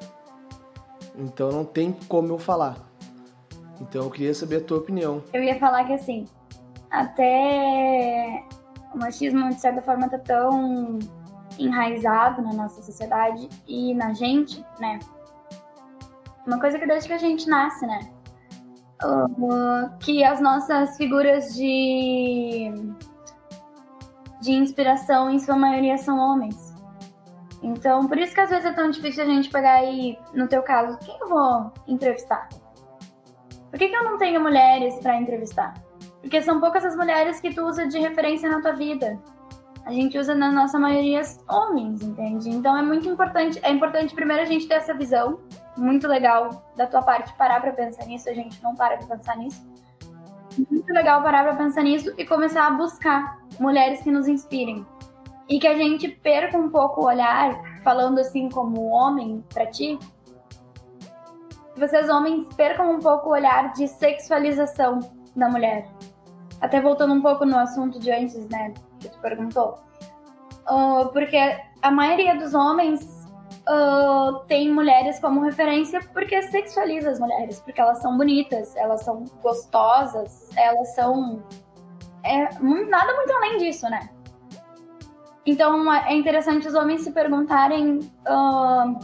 Então 1.17 1.51
não 1.51 1.65
tem 1.65 1.93
como 2.09 2.29
eu 2.29 2.39
falar. 2.39 2.77
Então 3.81 4.05
eu 4.05 4.11
queria 4.11 4.35
saber 4.35 4.57
a 4.57 4.61
tua 4.61 4.79
opinião. 4.79 5.23
Eu 5.33 5.43
ia 5.43 5.59
falar 5.59 5.85
que 5.85 5.93
assim, 5.93 6.27
até 6.91 8.45
o 8.95 8.99
machismo 8.99 9.49
de 9.49 9.61
certa 9.61 9.83
forma 9.83 10.09
tá 10.09 10.19
tão 10.19 10.99
enraizado 11.59 12.41
na 12.43 12.53
nossa 12.53 12.81
sociedade 12.83 13.49
e 13.67 13.95
na 13.95 14.15
gente, 14.15 14.65
né? 14.79 14.99
Uma 16.47 16.59
coisa 16.59 16.79
que 16.79 16.87
desde 16.87 17.09
que 17.09 17.15
a 17.15 17.19
gente 17.19 17.49
nasce, 17.49 17.87
né? 17.87 18.01
Uh, 19.05 19.97
que 19.99 20.23
as 20.25 20.41
nossas 20.41 20.97
figuras 20.97 21.55
de 21.55 22.73
de 24.41 24.53
inspiração, 24.53 25.31
em 25.31 25.39
sua 25.39 25.57
maioria, 25.57 25.97
são 25.97 26.19
homens. 26.19 26.75
Então, 27.63 28.09
por 28.09 28.19
isso 28.19 28.35
que 28.35 28.41
às 28.41 28.51
vezes 28.51 28.65
é 28.65 28.73
tão 28.73 28.91
difícil 28.91 29.23
a 29.23 29.27
gente 29.27 29.49
pegar 29.49 29.75
aí, 29.75 30.19
no 30.35 30.49
teu 30.49 30.63
caso, 30.63 30.99
quem 30.99 31.17
eu 31.21 31.29
vou 31.29 31.73
entrevistar? 31.87 32.49
Por 33.71 33.79
que, 33.79 33.89
que 33.89 33.95
eu 33.95 34.05
não 34.05 34.19
tenho 34.19 34.41
mulheres 34.41 34.99
pra 34.99 35.17
entrevistar? 35.17 35.75
Porque 36.21 36.43
são 36.43 36.61
poucas 36.61 36.85
as 36.85 36.97
mulheres 36.97 37.41
que 37.41 37.55
tu 37.55 37.65
usa 37.65 37.87
de 37.87 37.99
referência 37.99 38.51
na 38.51 38.61
tua 38.61 38.73
vida. 38.73 39.19
A 39.87 39.93
gente 39.93 40.19
usa 40.19 40.35
na 40.35 40.51
nossa 40.51 40.79
maioria 40.79 41.23
homens, 41.49 42.03
entende? 42.03 42.51
Então 42.51 42.77
é 42.77 42.83
muito 42.83 43.09
importante. 43.09 43.59
É 43.63 43.71
importante 43.71 44.15
primeiro 44.15 44.43
a 44.43 44.47
gente 44.47 44.69
ter 44.69 44.75
essa 44.75 44.95
visão. 44.95 45.41
Muito 45.77 46.07
legal 46.07 46.63
da 46.77 46.87
tua 46.87 47.03
parte 47.03 47.33
parar 47.35 47.61
pra 47.61 47.73
pensar 47.73 48.07
nisso. 48.07 48.29
A 48.29 48.35
gente 48.35 48.63
não 48.63 48.75
para 48.75 48.99
pra 48.99 49.17
pensar 49.17 49.37
nisso. 49.37 49.67
Muito 50.71 50.93
legal 50.93 51.23
parar 51.23 51.45
pra 51.45 51.57
pensar 51.57 51.83
nisso 51.83 52.13
e 52.19 52.27
começar 52.27 52.67
a 52.67 52.71
buscar 52.73 53.39
mulheres 53.59 54.03
que 54.03 54.11
nos 54.11 54.29
inspirem. 54.29 54.87
E 55.49 55.59
que 55.59 55.67
a 55.67 55.75
gente 55.75 56.09
perca 56.09 56.57
um 56.57 56.69
pouco 56.69 57.03
o 57.03 57.07
olhar, 57.07 57.81
falando 57.83 58.19
assim 58.19 58.49
como 58.49 58.87
homem 58.87 59.45
pra 59.53 59.67
ti, 59.67 59.99
vocês 61.77 62.09
homens 62.09 62.47
percam 62.55 62.95
um 62.95 62.99
pouco 62.99 63.29
o 63.29 63.33
olhar 63.33 63.73
de 63.73 63.89
sexualização 63.89 64.99
da 65.35 65.49
mulher. 65.49 65.89
Até 66.61 66.81
voltando 66.81 67.15
um 67.15 67.23
pouco 67.23 67.45
no 67.45 67.59
assunto 67.59 67.99
de 67.99 68.11
antes, 68.11 68.49
né, 68.49 68.73
que 69.01 69.09
tu 69.09 69.19
perguntou. 69.19 69.79
Ah, 70.67 71.09
porque 71.13 71.37
a 71.83 71.91
maioria 71.91 72.37
dos 72.37 72.55
homens 72.55 73.22
ah, 73.67 74.43
tem 74.49 74.73
mulheres 74.73 75.19
como 75.21 75.41
referência 75.41 76.01
porque 76.13 76.41
sexualiza 76.43 77.11
as 77.11 77.21
mulheres, 77.21 77.61
porque 77.61 77.81
elas 77.81 77.99
são 77.99 78.17
bonitas, 78.17 78.75
elas 78.77 79.03
são 79.03 79.25
gostosas, 79.43 80.49
elas 80.57 80.95
são. 80.95 81.43
É, 82.25 82.59
mu- 82.61 82.87
nada 82.89 83.15
muito 83.15 83.33
além 83.33 83.59
disso, 83.59 83.89
né? 83.91 84.09
Então 85.45 85.93
é 85.93 86.15
interessante 86.15 86.69
os 86.69 86.75
homens 86.75 87.03
se 87.03 87.11
perguntarem 87.13 87.99
ah, 88.27 88.95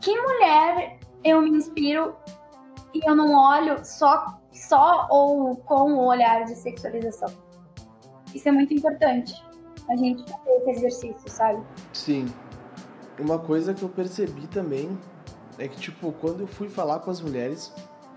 que 0.00 0.14
mulher 0.20 0.98
eu 1.24 1.40
me 1.42 1.50
inspiro 1.50 2.14
e 2.94 3.00
eu 3.08 3.14
não 3.16 3.34
olho 3.34 3.84
só, 3.84 4.38
só 4.52 5.08
ou 5.10 5.56
com 5.56 5.94
o 5.94 6.06
olhar 6.06 6.44
de 6.44 6.54
sexualização. 6.54 7.28
Isso 8.34 8.48
é 8.48 8.52
muito 8.52 8.74
importante. 8.74 9.34
A 9.90 9.96
gente 9.96 10.22
fazer 10.30 10.50
esse 10.50 10.70
exercício, 10.70 11.30
sabe? 11.30 11.62
Sim. 11.94 12.26
Uma 13.18 13.38
coisa 13.38 13.74
que 13.74 13.82
eu 13.82 13.88
percebi 13.88 14.46
também 14.46 14.96
é 15.58 15.66
que, 15.66 15.78
tipo, 15.78 16.12
quando 16.12 16.40
eu 16.40 16.46
fui 16.46 16.68
falar 16.68 17.00
com 17.00 17.10
as 17.10 17.20
mulheres, 17.20 17.72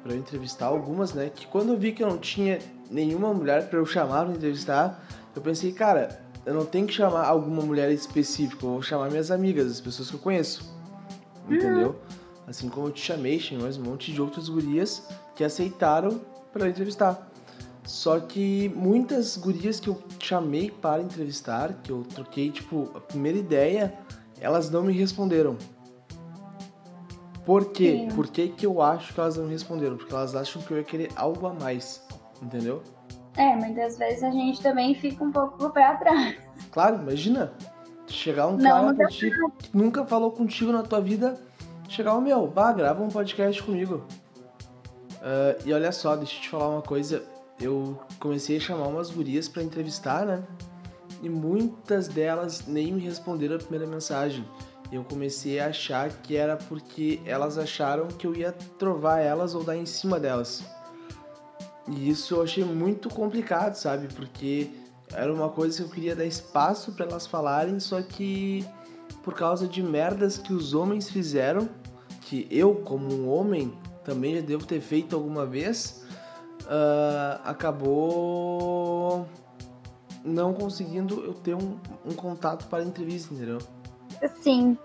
eu 0.05 0.15
entrevistar 0.15 0.67
algumas, 0.67 1.13
né? 1.13 1.31
Que 1.33 1.47
quando 1.47 1.73
eu 1.73 1.77
vi 1.77 1.91
que 1.91 2.03
eu 2.03 2.09
não 2.09 2.17
tinha 2.17 2.59
nenhuma 2.89 3.33
mulher 3.33 3.69
pra 3.69 3.79
eu 3.79 3.85
chamar 3.85 4.25
pra 4.25 4.35
entrevistar, 4.35 5.03
eu 5.35 5.41
pensei, 5.41 5.71
cara, 5.71 6.21
eu 6.45 6.53
não 6.53 6.65
tenho 6.65 6.87
que 6.87 6.93
chamar 6.93 7.25
alguma 7.25 7.61
mulher 7.61 7.91
específica, 7.91 8.65
eu 8.65 8.71
vou 8.71 8.81
chamar 8.81 9.09
minhas 9.09 9.31
amigas, 9.31 9.71
as 9.71 9.81
pessoas 9.81 10.09
que 10.09 10.15
eu 10.15 10.19
conheço. 10.19 10.73
Entendeu? 11.49 11.95
Assim 12.47 12.69
como 12.69 12.87
eu 12.87 12.91
te 12.91 13.01
chamei, 13.01 13.39
chamei 13.39 13.63
mais 13.63 13.77
um 13.77 13.83
monte 13.83 14.11
de 14.11 14.21
outras 14.21 14.49
gurias 14.49 15.07
que 15.35 15.43
aceitaram 15.43 16.21
eu 16.53 16.67
entrevistar. 16.67 17.29
Só 17.83 18.19
que 18.19 18.69
muitas 18.75 19.37
gurias 19.37 19.79
que 19.79 19.87
eu 19.87 20.01
chamei 20.19 20.69
para 20.69 21.01
entrevistar, 21.01 21.73
que 21.81 21.91
eu 21.91 22.03
troquei, 22.13 22.51
tipo, 22.51 22.91
a 22.93 22.99
primeira 22.99 23.37
ideia, 23.37 23.93
elas 24.41 24.69
não 24.69 24.83
me 24.83 24.91
responderam. 24.91 25.55
Por 27.45 27.71
quê? 27.71 28.07
Sim. 28.09 28.15
Por 28.15 28.27
que, 28.27 28.49
que 28.49 28.65
eu 28.65 28.81
acho 28.81 29.13
que 29.13 29.19
elas 29.19 29.37
não 29.37 29.45
me 29.45 29.51
responderam? 29.51 29.95
Porque 29.95 30.13
elas 30.13 30.35
acham 30.35 30.61
que 30.61 30.71
eu 30.71 30.77
ia 30.77 30.83
querer 30.83 31.09
algo 31.15 31.47
a 31.47 31.53
mais. 31.53 32.05
Entendeu? 32.41 32.81
É, 33.37 33.55
muitas 33.55 33.97
vezes 33.97 34.23
a 34.23 34.31
gente 34.31 34.61
também 34.61 34.93
fica 34.93 35.23
um 35.23 35.31
pouco 35.31 35.57
com 35.57 35.65
o 35.65 35.69
pé 35.69 35.85
atrás. 35.85 36.35
Claro, 36.71 36.97
imagina. 37.01 37.53
Chegar 38.07 38.47
um 38.47 38.57
Não, 38.57 38.95
cara 38.95 39.07
ti 39.07 39.31
que 39.31 39.77
nunca 39.77 40.05
falou 40.05 40.31
contigo 40.31 40.71
na 40.71 40.83
tua 40.83 40.99
vida, 40.99 41.39
chegar 41.87 42.13
o 42.15 42.21
meu, 42.21 42.45
bah, 42.45 42.73
grava 42.73 43.01
um 43.01 43.07
podcast 43.07 43.63
comigo. 43.63 44.05
Ah, 45.21 45.55
e 45.65 45.73
olha 45.73 45.91
só, 45.91 46.15
deixa 46.15 46.37
eu 46.37 46.41
te 46.41 46.49
falar 46.49 46.69
uma 46.69 46.81
coisa. 46.81 47.23
Eu 47.59 47.99
comecei 48.19 48.57
a 48.57 48.59
chamar 48.59 48.87
umas 48.87 49.11
gurias 49.11 49.47
pra 49.47 49.61
entrevistar, 49.61 50.25
né? 50.25 50.43
E 51.21 51.29
muitas 51.29 52.07
delas 52.07 52.65
nem 52.67 52.91
me 52.91 53.01
responderam 53.01 53.55
a 53.55 53.59
primeira 53.59 53.85
mensagem. 53.85 54.45
Eu 54.91 55.03
comecei 55.03 55.59
a 55.59 55.67
achar 55.67 56.09
que 56.09 56.35
era 56.35 56.57
porque 56.57 57.21
elas 57.25 57.57
acharam 57.57 58.07
que 58.07 58.27
eu 58.27 58.35
ia 58.35 58.51
trovar 58.77 59.19
elas 59.19 59.55
ou 59.55 59.63
dar 59.63 59.77
em 59.77 59.85
cima 59.85 60.19
delas. 60.19 60.63
E 61.87 62.09
isso 62.09 62.35
eu 62.35 62.41
achei 62.41 62.63
muito 62.63 63.09
complicado, 63.09 63.75
sabe? 63.75 64.07
Porque 64.13 64.69
era 65.13 65.33
uma 65.33 65.49
coisa 65.49 65.77
que 65.77 65.83
eu 65.83 65.89
queria 65.89 66.15
dar 66.15 66.25
espaço 66.25 66.91
para 66.93 67.05
elas 67.05 67.25
falarem, 67.25 67.79
só 67.79 68.01
que 68.01 68.65
por 69.23 69.33
causa 69.33 69.67
de 69.67 69.81
merdas 69.83 70.37
que 70.37 70.53
os 70.53 70.73
homens 70.73 71.09
fizeram, 71.09 71.69
que 72.21 72.47
eu, 72.49 72.75
como 72.75 73.13
um 73.13 73.29
homem, 73.29 73.73
também 74.03 74.35
já 74.35 74.41
devo 74.41 74.65
ter 74.65 74.79
feito 74.79 75.15
alguma 75.15 75.45
vez, 75.45 76.03
ah, 76.67 77.41
acabou 77.43 79.27
não 80.23 80.53
conseguindo 80.53 81.23
eu 81.23 81.33
ter 81.33 81.55
um, 81.55 81.77
um 82.05 82.13
contato 82.13 82.67
para 82.67 82.83
entrevista, 82.83 83.33
entendeu? 83.33 83.59
Sim. 84.41 84.77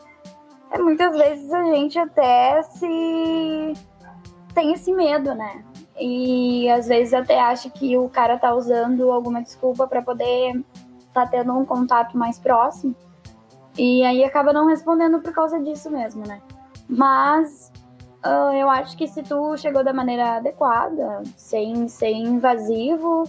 É, 0.71 0.79
muitas 0.79 1.17
vezes 1.17 1.53
a 1.53 1.65
gente 1.65 1.99
até 1.99 2.63
se. 2.63 3.75
tem 4.55 4.73
esse 4.73 4.93
medo, 4.93 5.35
né? 5.35 5.65
E 5.99 6.69
às 6.71 6.87
vezes 6.87 7.15
até 7.15 7.41
acha 7.41 7.71
que 7.71 7.97
o 7.97 8.09
cara 8.09 8.39
tá 8.39 8.55
usando 8.55 9.11
alguma 9.11 9.43
desculpa 9.43 9.87
pra 9.87 10.03
poder 10.03 10.63
tá 11.13 11.27
tendo 11.27 11.53
um 11.55 11.65
contato 11.65 12.17
mais 12.17 12.39
próximo. 12.39 12.95
E 13.79 14.05
aí 14.05 14.23
acaba 14.25 14.53
não 14.53 14.67
respondendo 14.67 15.21
por 15.21 15.33
causa 15.33 15.59
disso 15.61 15.91
mesmo, 15.91 16.27
né? 16.27 16.43
Mas 16.89 17.73
ah, 18.23 18.53
eu 18.55 18.69
acho 18.69 18.97
que 18.97 19.07
se 19.07 19.23
tu 19.23 19.57
chegou 19.57 19.85
da 19.85 19.93
maneira 19.93 20.37
adequada, 20.37 21.23
sem 21.37 21.87
ser 21.89 22.11
invasivo, 22.11 23.25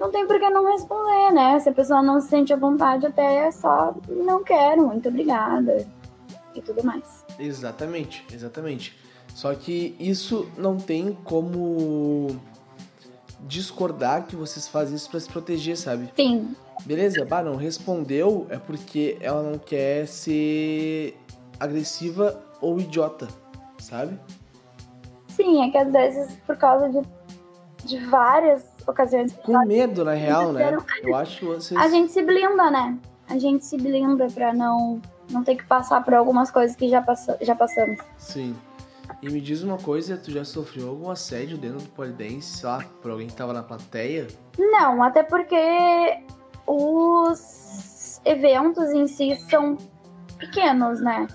não 0.00 0.10
tem 0.10 0.26
por 0.26 0.40
que 0.40 0.48
não 0.48 0.64
responder, 0.64 1.30
né? 1.32 1.60
Se 1.60 1.68
a 1.68 1.72
pessoa 1.72 2.02
não 2.02 2.20
se 2.20 2.28
sente 2.28 2.52
à 2.52 2.56
vontade, 2.56 3.06
até 3.06 3.46
é 3.46 3.50
só 3.50 3.94
não 4.08 4.42
quero, 4.42 4.86
muito 4.86 5.08
obrigada 5.08 5.86
e 6.54 6.62
tudo 6.62 6.82
mais. 6.82 7.24
Exatamente, 7.38 8.26
exatamente. 8.32 8.98
Só 9.34 9.54
que 9.54 9.94
isso 10.00 10.50
não 10.56 10.78
tem 10.78 11.16
como 11.22 12.28
discordar 13.40 14.26
que 14.26 14.34
vocês 14.34 14.66
fazem 14.66 14.96
isso 14.96 15.10
para 15.10 15.20
se 15.20 15.28
proteger, 15.28 15.76
sabe? 15.76 16.10
Sim, 16.16 16.56
Beleza, 16.84 17.24
bah, 17.26 17.42
não 17.42 17.56
respondeu 17.56 18.46
é 18.48 18.56
porque 18.56 19.18
ela 19.20 19.42
não 19.42 19.58
quer 19.58 20.06
ser 20.06 21.14
agressiva 21.58 22.42
ou 22.60 22.80
idiota, 22.80 23.28
sabe? 23.78 24.18
Sim, 25.28 25.62
é 25.62 25.70
que 25.70 25.76
às 25.76 25.92
vezes 25.92 26.36
por 26.46 26.56
causa 26.56 26.88
de, 26.88 27.02
de 27.86 27.98
várias 28.06 28.69
ocasiões. 28.86 29.32
Com 29.44 29.58
medo, 29.66 30.04
na 30.04 30.14
real, 30.14 30.52
né? 30.52 30.76
Eu 31.02 31.14
acho 31.14 31.38
que 31.38 31.44
vocês. 31.44 31.80
A 31.80 31.88
gente 31.88 32.12
se 32.12 32.22
blinda, 32.22 32.70
né? 32.70 32.98
A 33.28 33.38
gente 33.38 33.64
se 33.64 33.76
blinda 33.76 34.26
pra 34.28 34.52
não, 34.52 35.00
não 35.30 35.44
ter 35.44 35.56
que 35.56 35.64
passar 35.64 36.04
por 36.04 36.14
algumas 36.14 36.50
coisas 36.50 36.76
que 36.76 36.88
já, 36.88 37.00
pass 37.00 37.26
já 37.40 37.54
passamos. 37.54 37.98
Sim. 38.18 38.56
E 39.22 39.28
me 39.28 39.40
diz 39.40 39.62
uma 39.62 39.76
coisa, 39.76 40.16
tu 40.16 40.30
já 40.30 40.44
sofreu 40.44 40.88
algum 40.88 41.10
assédio 41.10 41.58
dentro 41.58 41.78
do 41.78 41.88
polidense, 41.90 42.58
sei 42.58 42.68
lá, 42.68 42.84
por 43.02 43.10
alguém 43.10 43.26
que 43.26 43.34
tava 43.34 43.52
na 43.52 43.62
plateia? 43.62 44.26
Não, 44.58 45.02
até 45.02 45.22
porque 45.22 46.22
os 46.66 48.20
eventos 48.24 48.90
em 48.90 49.06
si 49.06 49.36
são 49.48 49.76
pequenos, 50.38 51.00
né? 51.00 51.26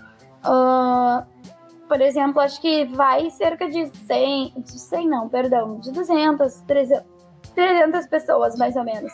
Uh, 0.44 1.26
por 1.88 2.02
exemplo, 2.02 2.42
acho 2.42 2.60
que 2.60 2.86
vai 2.86 3.30
cerca 3.30 3.70
de 3.70 3.88
100, 4.08 4.54
de 4.58 4.80
100 4.80 5.08
não, 5.08 5.30
perdão, 5.30 5.80
de 5.80 5.92
200, 5.92 6.62
300, 6.62 7.06
300 7.56 8.06
pessoas 8.08 8.56
mais 8.58 8.76
ou 8.76 8.84
menos. 8.84 9.12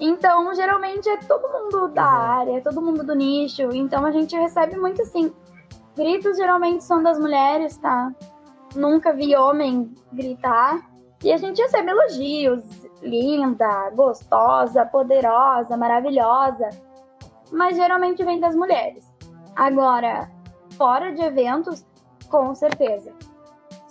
Então, 0.00 0.52
geralmente 0.54 1.08
é 1.08 1.16
todo 1.18 1.48
mundo 1.48 1.88
da 1.88 2.04
área, 2.04 2.56
é 2.56 2.60
todo 2.60 2.82
mundo 2.82 3.04
do 3.04 3.14
nicho, 3.14 3.70
então 3.72 4.04
a 4.04 4.10
gente 4.10 4.34
recebe 4.34 4.76
muito 4.76 5.02
assim. 5.02 5.32
Gritos 5.94 6.36
geralmente 6.36 6.82
são 6.82 7.02
das 7.02 7.18
mulheres, 7.18 7.76
tá? 7.76 8.12
Nunca 8.74 9.12
vi 9.12 9.36
homem 9.36 9.94
gritar. 10.12 10.90
E 11.22 11.32
a 11.32 11.36
gente 11.36 11.62
recebe 11.62 11.90
elogios, 11.90 12.64
linda, 13.00 13.90
gostosa, 13.90 14.84
poderosa, 14.84 15.76
maravilhosa. 15.76 16.68
Mas 17.52 17.76
geralmente 17.76 18.24
vem 18.24 18.40
das 18.40 18.56
mulheres. 18.56 19.12
Agora, 19.54 20.28
fora 20.76 21.12
de 21.12 21.22
eventos, 21.22 21.86
com 22.28 22.54
certeza. 22.54 23.12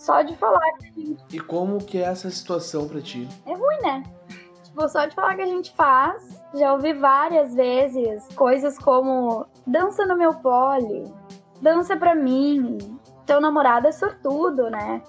Só 0.02 0.24
de 0.24 0.36
falar 0.36 0.72
que 0.80 0.88
a 0.88 1.06
gente. 1.06 1.24
E 1.32 1.40
como 1.40 1.78
que 1.78 2.00
é 2.00 2.02
essa 2.02 2.28
situação 2.32 2.88
pra 2.88 3.00
ti? 3.00 3.30
É 3.46 3.54
ruim, 3.54 3.82
né? 3.84 4.04
Tipo, 4.64 4.90
só 4.90 5.06
de 5.06 5.14
falar 5.14 5.36
que 5.36 5.44
a 5.44 5.46
gente 5.46 5.72
faz. 5.76 6.44
Já 6.56 6.74
ouvi 6.74 6.92
várias 6.92 7.54
vezes 7.54 8.28
coisas 8.36 8.80
como 8.80 9.46
dança 9.66 10.04
no 10.08 10.18
meu 10.18 10.34
pole, 10.34 11.06
dança 11.62 11.96
pra 11.96 12.16
mim, 12.16 12.80
teu 13.28 13.40
namorado 13.40 13.88
é 13.88 13.92
sortudo, 13.92 14.72
né? 14.72 15.04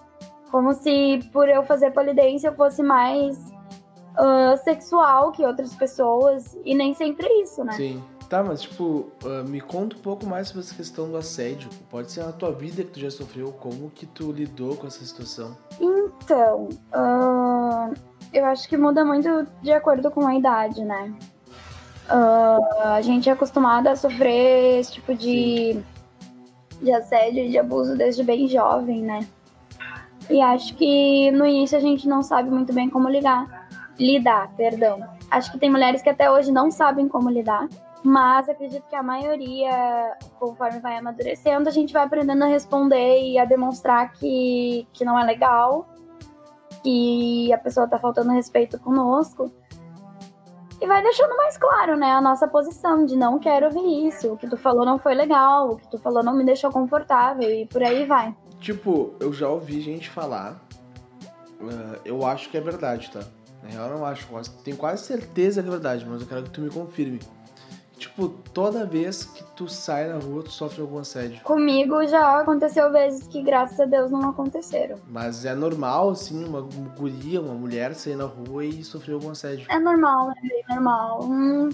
Como 0.50 0.74
se 0.74 1.20
por 1.32 1.48
eu 1.48 1.62
fazer 1.62 1.92
polidense 1.92 2.46
eu 2.46 2.54
fosse 2.54 2.82
mais 2.82 3.38
uh, 4.18 4.58
sexual 4.62 5.32
que 5.32 5.42
outras 5.42 5.74
pessoas. 5.74 6.54
E 6.66 6.74
nem 6.74 6.92
sempre 6.92 7.26
é 7.26 7.40
isso, 7.40 7.64
né? 7.64 7.72
Sim. 7.72 8.04
Tá, 8.32 8.42
mas 8.42 8.62
tipo, 8.62 9.12
uh, 9.24 9.46
me 9.46 9.60
conta 9.60 9.94
um 9.94 9.98
pouco 9.98 10.24
mais 10.24 10.48
sobre 10.48 10.62
essa 10.62 10.74
questão 10.74 11.06
do 11.06 11.18
assédio. 11.18 11.68
Pode 11.90 12.10
ser 12.10 12.24
na 12.24 12.32
tua 12.32 12.50
vida 12.50 12.82
que 12.82 12.92
tu 12.92 12.98
já 12.98 13.10
sofreu, 13.10 13.52
como 13.52 13.90
que 13.90 14.06
tu 14.06 14.32
lidou 14.32 14.74
com 14.74 14.86
essa 14.86 15.04
situação? 15.04 15.54
Então, 15.78 16.70
uh, 16.94 17.94
eu 18.32 18.46
acho 18.46 18.66
que 18.70 18.78
muda 18.78 19.04
muito 19.04 19.46
de 19.60 19.70
acordo 19.70 20.10
com 20.10 20.26
a 20.26 20.34
idade, 20.34 20.82
né? 20.82 21.12
Uh, 22.08 22.80
a 22.84 23.02
gente 23.02 23.28
é 23.28 23.32
acostumada 23.32 23.90
a 23.90 23.96
sofrer 23.96 24.80
esse 24.80 24.92
tipo 24.92 25.14
de, 25.14 25.78
de 26.80 26.90
assédio 26.90 27.44
e 27.44 27.50
de 27.50 27.58
abuso 27.58 27.98
desde 27.98 28.24
bem 28.24 28.48
jovem, 28.48 29.02
né? 29.02 29.28
E 30.30 30.40
acho 30.40 30.74
que 30.76 31.30
no 31.32 31.44
início 31.44 31.76
a 31.76 31.82
gente 31.82 32.08
não 32.08 32.22
sabe 32.22 32.48
muito 32.48 32.72
bem 32.72 32.88
como 32.88 33.10
ligar. 33.10 33.68
Lidar, 33.98 34.50
perdão. 34.56 35.06
Acho 35.30 35.52
que 35.52 35.58
tem 35.58 35.70
mulheres 35.70 36.00
que 36.00 36.08
até 36.08 36.30
hoje 36.30 36.50
não 36.50 36.70
sabem 36.70 37.06
como 37.06 37.28
lidar. 37.28 37.68
Mas 38.04 38.48
acredito 38.48 38.84
que 38.88 38.96
a 38.96 39.02
maioria, 39.02 40.16
conforme 40.38 40.80
vai 40.80 40.96
amadurecendo, 40.96 41.68
a 41.68 41.72
gente 41.72 41.92
vai 41.92 42.02
aprendendo 42.02 42.42
a 42.42 42.48
responder 42.48 43.22
e 43.22 43.38
a 43.38 43.44
demonstrar 43.44 44.12
que, 44.12 44.86
que 44.92 45.04
não 45.04 45.18
é 45.18 45.24
legal, 45.24 45.86
que 46.82 47.52
a 47.52 47.58
pessoa 47.58 47.86
tá 47.86 47.98
faltando 47.98 48.32
respeito 48.32 48.78
conosco. 48.80 49.52
E 50.80 50.86
vai 50.86 51.00
deixando 51.00 51.36
mais 51.36 51.56
claro, 51.56 51.96
né, 51.96 52.10
a 52.10 52.20
nossa 52.20 52.48
posição 52.48 53.06
de 53.06 53.14
não 53.14 53.38
quero 53.38 53.66
ouvir 53.66 54.08
isso, 54.08 54.32
o 54.32 54.36
que 54.36 54.48
tu 54.48 54.56
falou 54.56 54.84
não 54.84 54.98
foi 54.98 55.14
legal, 55.14 55.70
o 55.70 55.76
que 55.76 55.88
tu 55.88 55.96
falou 55.96 56.24
não 56.24 56.34
me 56.34 56.44
deixou 56.44 56.72
confortável 56.72 57.48
e 57.48 57.66
por 57.66 57.84
aí 57.84 58.04
vai. 58.04 58.34
Tipo, 58.58 59.14
eu 59.20 59.32
já 59.32 59.48
ouvi 59.48 59.80
gente 59.80 60.10
falar, 60.10 60.60
uh, 61.60 62.00
eu 62.04 62.26
acho 62.26 62.50
que 62.50 62.56
é 62.56 62.60
verdade, 62.60 63.12
tá? 63.12 63.20
Na 63.62 63.68
real, 63.68 63.90
eu 63.90 63.98
não 63.98 64.04
acho, 64.04 64.26
tenho 64.64 64.76
quase 64.76 65.04
certeza 65.04 65.62
que 65.62 65.68
é 65.68 65.70
verdade, 65.70 66.04
mas 66.04 66.20
eu 66.20 66.26
quero 66.26 66.42
que 66.42 66.50
tu 66.50 66.60
me 66.60 66.70
confirme 66.70 67.20
Tipo, 68.02 68.28
toda 68.52 68.84
vez 68.84 69.24
que 69.24 69.44
tu 69.54 69.68
sai 69.68 70.08
na 70.08 70.18
rua, 70.18 70.42
tu 70.42 70.50
sofre 70.50 70.80
algum 70.80 70.98
assédio. 70.98 71.40
Comigo 71.44 72.04
já 72.04 72.40
aconteceu 72.40 72.90
vezes 72.90 73.28
que, 73.28 73.40
graças 73.40 73.78
a 73.78 73.84
Deus, 73.84 74.10
não 74.10 74.30
aconteceram. 74.30 74.96
Mas 75.06 75.44
é 75.44 75.54
normal, 75.54 76.10
assim, 76.10 76.44
uma 76.44 76.62
guria, 76.98 77.40
uma 77.40 77.54
mulher 77.54 77.94
sair 77.94 78.16
na 78.16 78.24
rua 78.24 78.64
e 78.64 78.82
sofrer 78.82 79.12
algum 79.12 79.30
assédio. 79.30 79.66
É 79.70 79.78
normal, 79.78 80.32
é 80.32 80.40
bem 80.40 80.64
normal. 80.68 81.22
Um, 81.22 81.68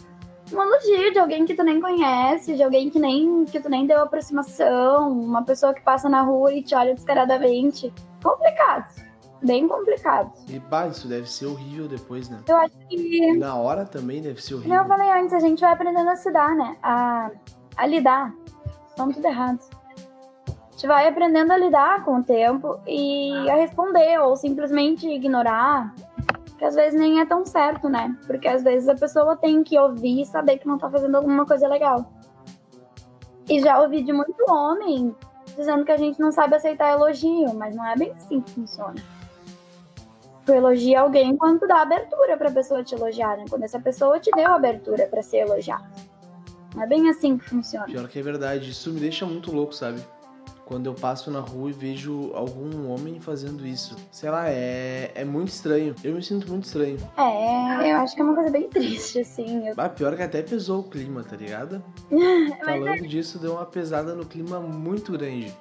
um 0.52 0.62
elogio 0.62 1.12
de 1.14 1.18
alguém 1.18 1.46
que 1.46 1.54
tu 1.54 1.64
nem 1.64 1.80
conhece, 1.80 2.54
de 2.54 2.62
alguém 2.62 2.90
que 2.90 2.98
nem 2.98 3.46
que 3.46 3.58
tu 3.58 3.70
nem 3.70 3.86
deu 3.86 4.02
aproximação, 4.02 5.10
uma 5.10 5.42
pessoa 5.42 5.72
que 5.72 5.80
passa 5.80 6.10
na 6.10 6.20
rua 6.20 6.52
e 6.52 6.62
te 6.62 6.74
olha 6.74 6.94
descaradamente. 6.94 7.90
Complicado 8.22 9.08
bem 9.42 9.68
complicado. 9.68 10.33
E 10.48 10.59
bah, 10.59 10.88
isso 10.88 11.09
deve 11.09 11.31
ser 11.31 11.46
horrível 11.46 11.88
depois, 11.88 12.29
né? 12.29 12.40
Eu 12.46 12.57
acho 12.57 12.74
que. 12.88 13.37
Na 13.37 13.55
hora 13.55 13.85
também 13.85 14.20
deve 14.20 14.42
ser 14.42 14.55
horrível. 14.55 14.83
Como 14.83 14.92
eu 14.92 14.96
falei 14.96 15.11
antes, 15.20 15.33
a 15.33 15.40
gente 15.40 15.61
vai 15.61 15.72
aprendendo 15.72 16.09
a 16.09 16.16
se 16.16 16.31
dar, 16.31 16.55
né? 16.55 16.77
A, 16.83 17.31
a 17.77 17.87
lidar. 17.87 18.35
Estão 18.88 19.11
tudo 19.11 19.27
errado. 19.27 19.61
A 20.48 20.70
gente 20.72 20.87
vai 20.87 21.09
aprendendo 21.09 21.53
a 21.53 21.57
lidar 21.57 22.05
com 22.05 22.18
o 22.18 22.22
tempo 22.22 22.79
e 22.87 23.33
a 23.51 23.57
responder, 23.57 24.20
ou 24.20 24.37
simplesmente 24.37 25.09
ignorar. 25.09 25.94
Que 26.57 26.64
às 26.64 26.74
vezes 26.74 26.98
nem 26.98 27.20
é 27.20 27.27
tão 27.27 27.46
certo, 27.46 27.88
né? 27.88 28.16
Porque 28.27 28.48
às 28.48 28.62
vezes 28.62 28.88
a 28.88 28.94
pessoa 28.94 29.37
tem 29.37 29.62
que 29.62 29.79
ouvir 29.79 30.22
e 30.22 30.27
saber 30.27 30.59
que 30.59 30.66
não 30.66 30.79
tá 30.79 30.90
fazendo 30.90 31.16
alguma 31.16 31.46
coisa 31.46 31.68
legal. 31.68 32.12
E 33.48 33.61
já 33.61 33.81
ouvi 33.81 34.03
de 34.03 34.12
muito 34.12 34.44
homem 34.51 35.14
dizendo 35.57 35.85
que 35.85 35.92
a 35.92 35.96
gente 35.96 36.20
não 36.20 36.31
sabe 36.31 36.57
aceitar 36.57 36.92
elogio, 36.92 37.55
mas 37.55 37.74
não 37.74 37.87
é 37.87 37.96
bem 37.96 38.12
assim 38.12 38.40
que 38.40 38.53
funciona 38.53 38.94
tu 40.48 40.54
elogia 40.54 41.02
alguém 41.02 41.37
quando 41.37 41.61
tu 41.61 41.68
dá 41.68 41.82
abertura 41.82 42.34
pra 42.38 42.50
pessoa 42.50 42.82
te 42.82 42.94
elogiar, 42.94 43.37
né? 43.37 43.44
Quando 43.50 43.64
essa 43.64 43.78
pessoa 43.78 44.18
te 44.18 44.30
deu 44.30 44.50
abertura 44.50 45.06
para 45.06 45.22
ser 45.22 45.38
elogiada. 45.38 45.84
Não 46.74 46.82
é 46.82 46.87
bem 46.87 47.11
assim 47.11 47.37
que 47.37 47.44
funciona. 47.44 47.84
Pior 47.84 48.08
que 48.08 48.18
é 48.18 48.22
verdade, 48.22 48.70
isso 48.70 48.90
me 48.90 48.98
deixa 48.98 49.26
muito 49.26 49.54
louco, 49.54 49.74
sabe? 49.74 50.00
Quando 50.64 50.87
eu 50.87 50.94
passo 50.94 51.30
na 51.30 51.40
rua 51.40 51.68
e 51.68 51.72
vejo 51.72 52.30
algum 52.34 52.90
homem 52.90 53.20
fazendo 53.20 53.66
isso. 53.66 53.94
Sei 54.11 54.30
lá, 54.30 54.48
é, 54.48 55.11
é 55.14 55.24
muito 55.24 55.48
estranho. 55.48 55.94
Eu 56.02 56.14
me 56.14 56.22
sinto 56.22 56.48
muito 56.48 56.64
estranho. 56.64 56.96
É, 57.16 57.92
eu 57.92 57.96
acho 57.98 58.14
que 58.14 58.20
é 58.20 58.24
uma 58.24 58.34
coisa 58.34 58.50
bem 58.50 58.68
triste, 58.68 59.20
assim. 59.20 59.68
Eu... 59.68 59.74
Ah, 59.76 59.88
pior 59.88 60.16
que 60.16 60.22
até 60.22 60.42
pesou 60.42 60.80
o 60.80 60.84
clima, 60.84 61.24
tá 61.24 61.37
ligado? 61.37 61.82
Falando 62.64 62.88
é... 62.88 63.06
disso, 63.06 63.38
deu 63.38 63.52
uma 63.52 63.66
pesada 63.66 64.14
no 64.14 64.24
clima 64.24 64.61
muito 64.61 65.12
grande. 65.12 65.54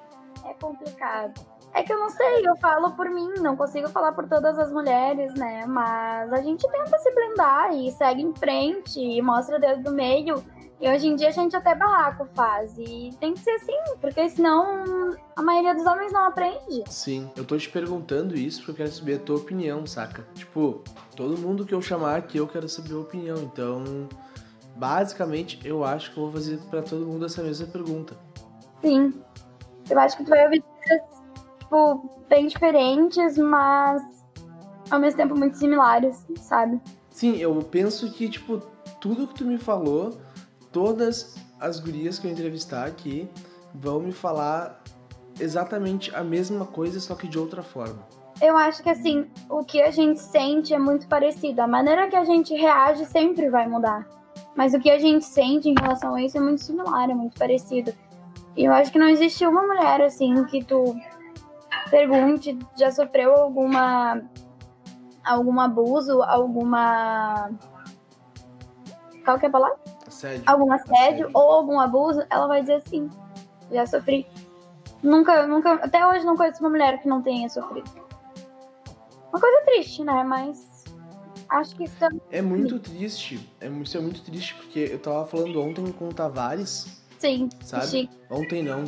É 0.45 0.53
complicado. 0.53 1.56
É 1.77 1.83
que 1.83 1.93
eu 1.93 1.99
não 1.99 2.09
sei, 2.09 2.41
eu 2.43 2.55
falo 2.55 2.93
por 2.93 3.07
mim, 3.07 3.35
não 3.39 3.55
consigo 3.55 3.87
falar 3.89 4.11
por 4.11 4.27
todas 4.27 4.57
as 4.57 4.71
mulheres, 4.71 5.31
né? 5.35 5.63
Mas 5.67 6.33
a 6.33 6.41
gente 6.41 6.67
tenta 6.67 6.97
se 6.97 7.13
blindar 7.13 7.71
e 7.71 7.91
segue 7.91 8.23
em 8.23 8.33
frente 8.33 8.99
e 8.99 9.21
mostra 9.21 9.57
o 9.57 9.61
dedo 9.61 9.83
do 9.83 9.93
meio. 9.93 10.43
E 10.81 10.89
hoje 10.89 11.07
em 11.07 11.15
dia 11.15 11.27
a 11.27 11.31
gente 11.31 11.55
até 11.55 11.75
barraco 11.75 12.25
faz. 12.33 12.75
E 12.79 13.11
tem 13.19 13.35
que 13.35 13.41
ser 13.41 13.51
assim, 13.51 13.77
porque 14.01 14.27
senão 14.27 15.15
a 15.35 15.43
maioria 15.43 15.75
dos 15.75 15.85
homens 15.85 16.11
não 16.11 16.25
aprende. 16.25 16.83
Sim, 16.87 17.29
eu 17.37 17.45
tô 17.45 17.55
te 17.55 17.69
perguntando 17.69 18.35
isso 18.35 18.57
porque 18.57 18.71
eu 18.71 18.75
quero 18.77 18.91
saber 18.91 19.17
a 19.17 19.19
tua 19.19 19.37
opinião, 19.37 19.85
saca? 19.85 20.25
Tipo, 20.33 20.81
todo 21.15 21.37
mundo 21.37 21.63
que 21.63 21.75
eu 21.75 21.81
chamar 21.81 22.15
aqui 22.15 22.39
eu 22.39 22.47
quero 22.47 22.67
saber 22.67 22.95
a 22.95 23.01
opinião. 23.01 23.37
Então, 23.37 24.09
basicamente, 24.75 25.59
eu 25.63 25.83
acho 25.83 26.11
que 26.11 26.17
eu 26.17 26.23
vou 26.23 26.33
fazer 26.33 26.57
para 26.71 26.81
todo 26.81 27.05
mundo 27.05 27.27
essa 27.27 27.43
mesma 27.43 27.67
pergunta. 27.67 28.17
Sim. 28.81 29.13
Eu 29.87 29.99
acho 29.99 30.17
que 30.17 30.23
tu 30.23 30.31
vai 30.31 30.43
ouvir 30.43 30.63
tipo, 31.67 32.09
bem 32.29 32.47
diferentes, 32.47 33.37
mas 33.37 34.01
ao 34.89 34.99
mesmo 34.99 35.17
tempo 35.17 35.37
muito 35.37 35.57
similares, 35.57 36.25
sabe? 36.37 36.79
Sim, 37.11 37.35
eu 37.37 37.53
penso 37.61 38.11
que, 38.11 38.29
tipo, 38.29 38.61
tudo 39.01 39.27
que 39.27 39.35
tu 39.35 39.45
me 39.45 39.57
falou, 39.57 40.17
todas 40.71 41.35
as 41.59 41.79
gurias 41.79 42.17
que 42.17 42.27
eu 42.27 42.31
entrevistar 42.31 42.85
aqui 42.85 43.29
vão 43.75 43.99
me 43.99 44.11
falar 44.11 44.81
exatamente 45.39 46.15
a 46.15 46.23
mesma 46.23 46.65
coisa, 46.65 46.99
só 46.99 47.15
que 47.15 47.27
de 47.27 47.37
outra 47.37 47.61
forma. 47.61 48.07
Eu 48.41 48.55
acho 48.55 48.83
que 48.83 48.89
assim, 48.89 49.25
o 49.49 49.63
que 49.63 49.81
a 49.81 49.89
gente 49.89 50.19
sente 50.19 50.73
é 50.73 50.79
muito 50.79 51.07
parecido. 51.07 51.61
A 51.61 51.67
maneira 51.67 52.07
que 52.07 52.15
a 52.15 52.23
gente 52.23 52.53
reage 52.53 53.03
sempre 53.05 53.49
vai 53.49 53.67
mudar. 53.67 54.07
Mas 54.55 54.73
o 54.73 54.79
que 54.79 54.91
a 54.91 54.99
gente 54.99 55.25
sente 55.25 55.69
em 55.69 55.75
relação 55.79 56.13
a 56.13 56.21
isso 56.21 56.37
é 56.37 56.39
muito 56.39 56.63
similar, 56.63 57.09
é 57.09 57.15
muito 57.15 57.37
parecido. 57.37 57.91
E 58.55 58.65
eu 58.65 58.71
acho 58.71 58.91
que 58.91 58.99
não 58.99 59.09
existe 59.09 59.45
uma 59.45 59.63
mulher 59.63 60.01
assim 60.01 60.43
que 60.45 60.63
tu 60.63 60.95
pergunte, 61.89 62.57
já 62.75 62.91
sofreu 62.91 63.35
alguma 63.35 64.21
algum 65.23 65.59
abuso, 65.59 66.21
alguma 66.23 67.51
Qual 69.25 69.37
que 69.37 69.45
é 69.45 69.49
a 69.49 69.51
palavra? 69.51 69.77
Assédio. 70.07 70.43
Algum 70.45 70.71
assédio, 70.71 70.95
Assédio. 70.97 71.29
ou 71.33 71.51
algum 71.51 71.79
abuso, 71.79 72.25
ela 72.29 72.47
vai 72.47 72.61
dizer 72.61 72.75
assim. 72.75 73.09
Já 73.71 73.85
sofri. 73.85 74.25
Nunca, 75.03 75.45
nunca, 75.45 75.73
até 75.73 76.07
hoje 76.07 76.25
não 76.25 76.37
conheço 76.37 76.61
uma 76.61 76.69
mulher 76.69 77.01
que 77.01 77.07
não 77.07 77.21
tenha 77.21 77.49
sofrido. 77.49 77.89
Uma 79.29 79.39
coisa 79.39 79.65
triste, 79.65 80.03
né? 80.03 80.23
Mas 80.23 80.85
acho 81.49 81.75
que 81.75 81.83
isso 81.83 81.95
também. 81.99 82.21
É 82.31 82.41
muito 82.41 82.79
triste. 82.79 83.53
É, 83.59 83.67
isso 83.67 83.97
é 83.97 84.01
muito 84.01 84.21
triste, 84.23 84.55
porque 84.55 84.79
eu 84.91 84.99
tava 84.99 85.25
falando 85.25 85.61
ontem 85.61 85.91
com 85.91 86.07
o 86.07 86.13
Tavares, 86.13 87.03
Sim, 87.19 87.49
sabe? 87.61 87.87
chique. 87.87 88.17
Ontem 88.29 88.63
não. 88.63 88.85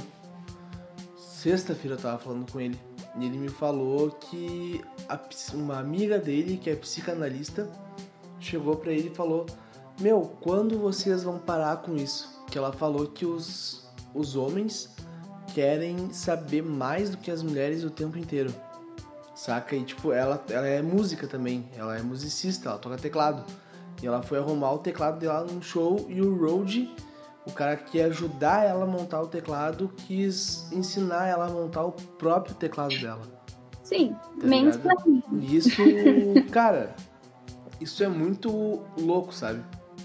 Sexta-feira 1.18 1.96
eu 1.96 2.02
tava 2.02 2.18
falando 2.18 2.50
com 2.52 2.60
ele. 2.60 2.80
E 3.18 3.26
ele 3.26 3.38
me 3.38 3.50
falou 3.50 4.12
que 4.12 4.84
a 5.08 5.20
uma 5.54 5.80
amiga 5.80 6.20
dele, 6.20 6.58
que 6.58 6.70
é 6.70 6.76
psicanalista, 6.76 7.70
chegou 8.40 8.76
pra 8.76 8.92
ele 8.92 9.10
e 9.10 9.16
falou: 9.16 9.46
Meu, 10.00 10.22
quando 10.42 10.78
vocês 10.78 11.24
vão 11.24 11.40
parar 11.40 11.78
com 11.78 11.96
isso? 11.96 12.44
Que 12.50 12.58
ela 12.58 12.72
falou 12.72 13.08
que 13.08 13.26
os, 13.26 13.88
os 14.14 14.36
homens 14.36 14.90
querem 15.54 16.12
saber 16.14 16.62
mais 16.62 17.10
do 17.10 17.18
que 17.18 17.32
as 17.32 17.42
mulheres 17.42 17.84
o 17.84 17.90
tempo 17.90 18.18
inteiro. 18.18 18.54
Saca? 19.36 19.76
E 19.76 19.84
tipo, 19.84 20.12
ela, 20.12 20.44
ela 20.50 20.68
é 20.68 20.82
música 20.82 21.28
também. 21.28 21.68
Ela 21.76 21.98
é 21.98 22.02
musicista, 22.02 22.70
ela 22.70 22.78
toca 22.78 22.98
teclado. 22.98 23.44
E 24.02 24.08
ela 24.08 24.22
foi 24.22 24.38
arrumar 24.38 24.74
o 24.74 24.80
teclado 24.80 25.20
dela 25.20 25.46
num 25.46 25.62
show 25.62 26.06
e 26.10 26.22
o 26.22 26.36
Road 26.38 26.94
o 27.50 27.52
cara 27.52 27.76
que 27.76 27.98
ia 27.98 28.06
ajudar 28.08 28.66
ela 28.66 28.84
a 28.84 28.88
montar 28.88 29.22
o 29.22 29.28
teclado 29.28 29.92
quis 29.98 30.72
ensinar 30.72 31.28
ela 31.28 31.48
a 31.48 31.50
montar 31.50 31.84
o 31.84 31.92
próprio 31.92 32.56
teclado 32.56 32.98
dela. 33.00 33.22
Sim, 33.84 34.16
Tá 34.40 34.48
menos 34.48 34.78
pra 34.78 34.96
mim. 35.06 35.24
Isso, 35.42 35.82
cara, 36.52 36.96
isso 37.82 38.04
é 38.04 38.08
muito 38.08 38.82
louco, 38.98 39.34
sabe? 39.34 39.64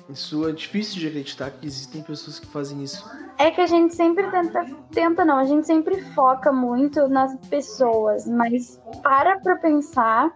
Isso 0.09 0.48
é 0.48 0.52
difícil 0.52 1.00
de 1.00 1.09
acreditar 1.09 1.50
que 1.50 1.66
existem 1.66 2.02
pessoas 2.02 2.38
que 2.38 2.46
fazem 2.46 2.83
isso. 2.83 3.09
É 3.38 3.50
que 3.50 3.61
a 3.61 3.66
gente 3.66 3.94
sempre 3.94 4.30
tenta, 4.30 4.66
tenta 4.90 5.24
não, 5.24 5.38
a 5.38 5.44
gente 5.44 5.66
sempre 5.66 6.00
foca 6.12 6.52
muito 6.52 7.09
nas 7.09 7.37
pessoas, 7.48 8.26
mas 8.26 8.80
para 9.02 9.38
pra 9.40 9.57
pensar 9.57 10.35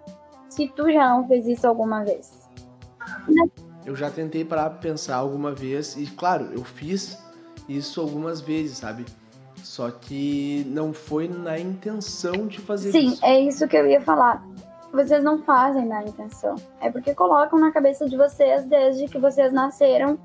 se 0.48 0.68
tu 0.68 0.90
já 0.90 1.08
não 1.10 1.26
fez 1.26 1.46
isso 1.46 1.66
alguma 1.66 2.04
vez. 2.04 2.48
Eu 3.88 3.96
já 3.96 4.10
tentei 4.10 4.44
parar 4.44 4.68
pra 4.68 4.80
pensar 4.80 5.16
alguma 5.16 5.50
vez 5.50 5.96
e, 5.96 6.04
claro, 6.04 6.50
eu 6.52 6.62
fiz 6.62 7.18
isso 7.66 8.02
algumas 8.02 8.38
vezes, 8.38 8.76
sabe? 8.76 9.06
Só 9.64 9.90
que 9.90 10.62
não 10.68 10.92
foi 10.92 11.26
na 11.26 11.58
intenção 11.58 12.46
de 12.46 12.60
fazer 12.60 12.92
Sim, 12.92 13.06
isso. 13.12 13.24
é 13.24 13.40
isso 13.40 13.66
que 13.66 13.74
eu 13.74 13.86
ia 13.86 13.98
falar. 14.02 14.46
Vocês 14.92 15.24
não 15.24 15.38
fazem 15.38 15.86
na 15.86 16.04
intenção. 16.04 16.54
É 16.82 16.90
porque 16.90 17.14
colocam 17.14 17.58
na 17.58 17.72
cabeça 17.72 18.06
de 18.06 18.14
vocês, 18.14 18.66
desde 18.66 19.06
que 19.06 19.18
vocês 19.18 19.54
nasceram, 19.54 20.18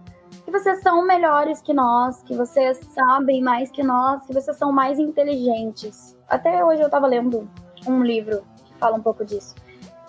que 0.44 0.52
vocês 0.52 0.82
são 0.82 1.02
melhores 1.08 1.62
que 1.62 1.74
nós, 1.74 2.22
que 2.24 2.36
vocês 2.36 2.82
sabem 2.94 3.42
mais 3.42 3.72
que 3.72 3.82
nós, 3.82 4.26
que 4.26 4.34
vocês 4.34 4.58
são 4.58 4.74
mais 4.74 5.00
inteligentes. 5.00 6.18
Até 6.28 6.66
hoje 6.66 6.82
eu 6.82 6.90
tava 6.90 7.08
lendo 7.08 7.50
um 7.88 8.04
livro 8.04 8.44
que 8.66 8.74
fala 8.76 8.98
um 8.98 9.02
pouco 9.02 9.24
disso. 9.24 9.56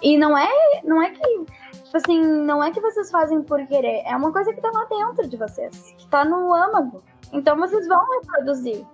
E 0.03 0.19
não 0.19 0.37
é, 0.37 0.51
não 0.83 1.01
é 1.01 1.11
que, 1.11 1.45
tipo 1.95 1.99
assim, 1.99 2.21
não 2.45 2.63
é 2.63 2.73
que 2.73 2.81
vocês 2.81 3.09
fazem 3.09 3.41
por 3.43 3.65
querer, 3.67 4.03
é 4.05 4.17
uma 4.17 4.33
coisa 4.33 4.53
que 4.53 4.61
tá 4.61 4.69
lá 4.73 4.85
dentro 4.87 5.29
de 5.29 5.37
vocês, 5.37 5.95
que 5.97 6.09
tá 6.09 6.25
no 6.25 6.53
âmago. 6.53 7.05
Então 7.33 7.57
vocês 7.57 7.87
vão 7.87 8.05
reproduzir 8.21 8.85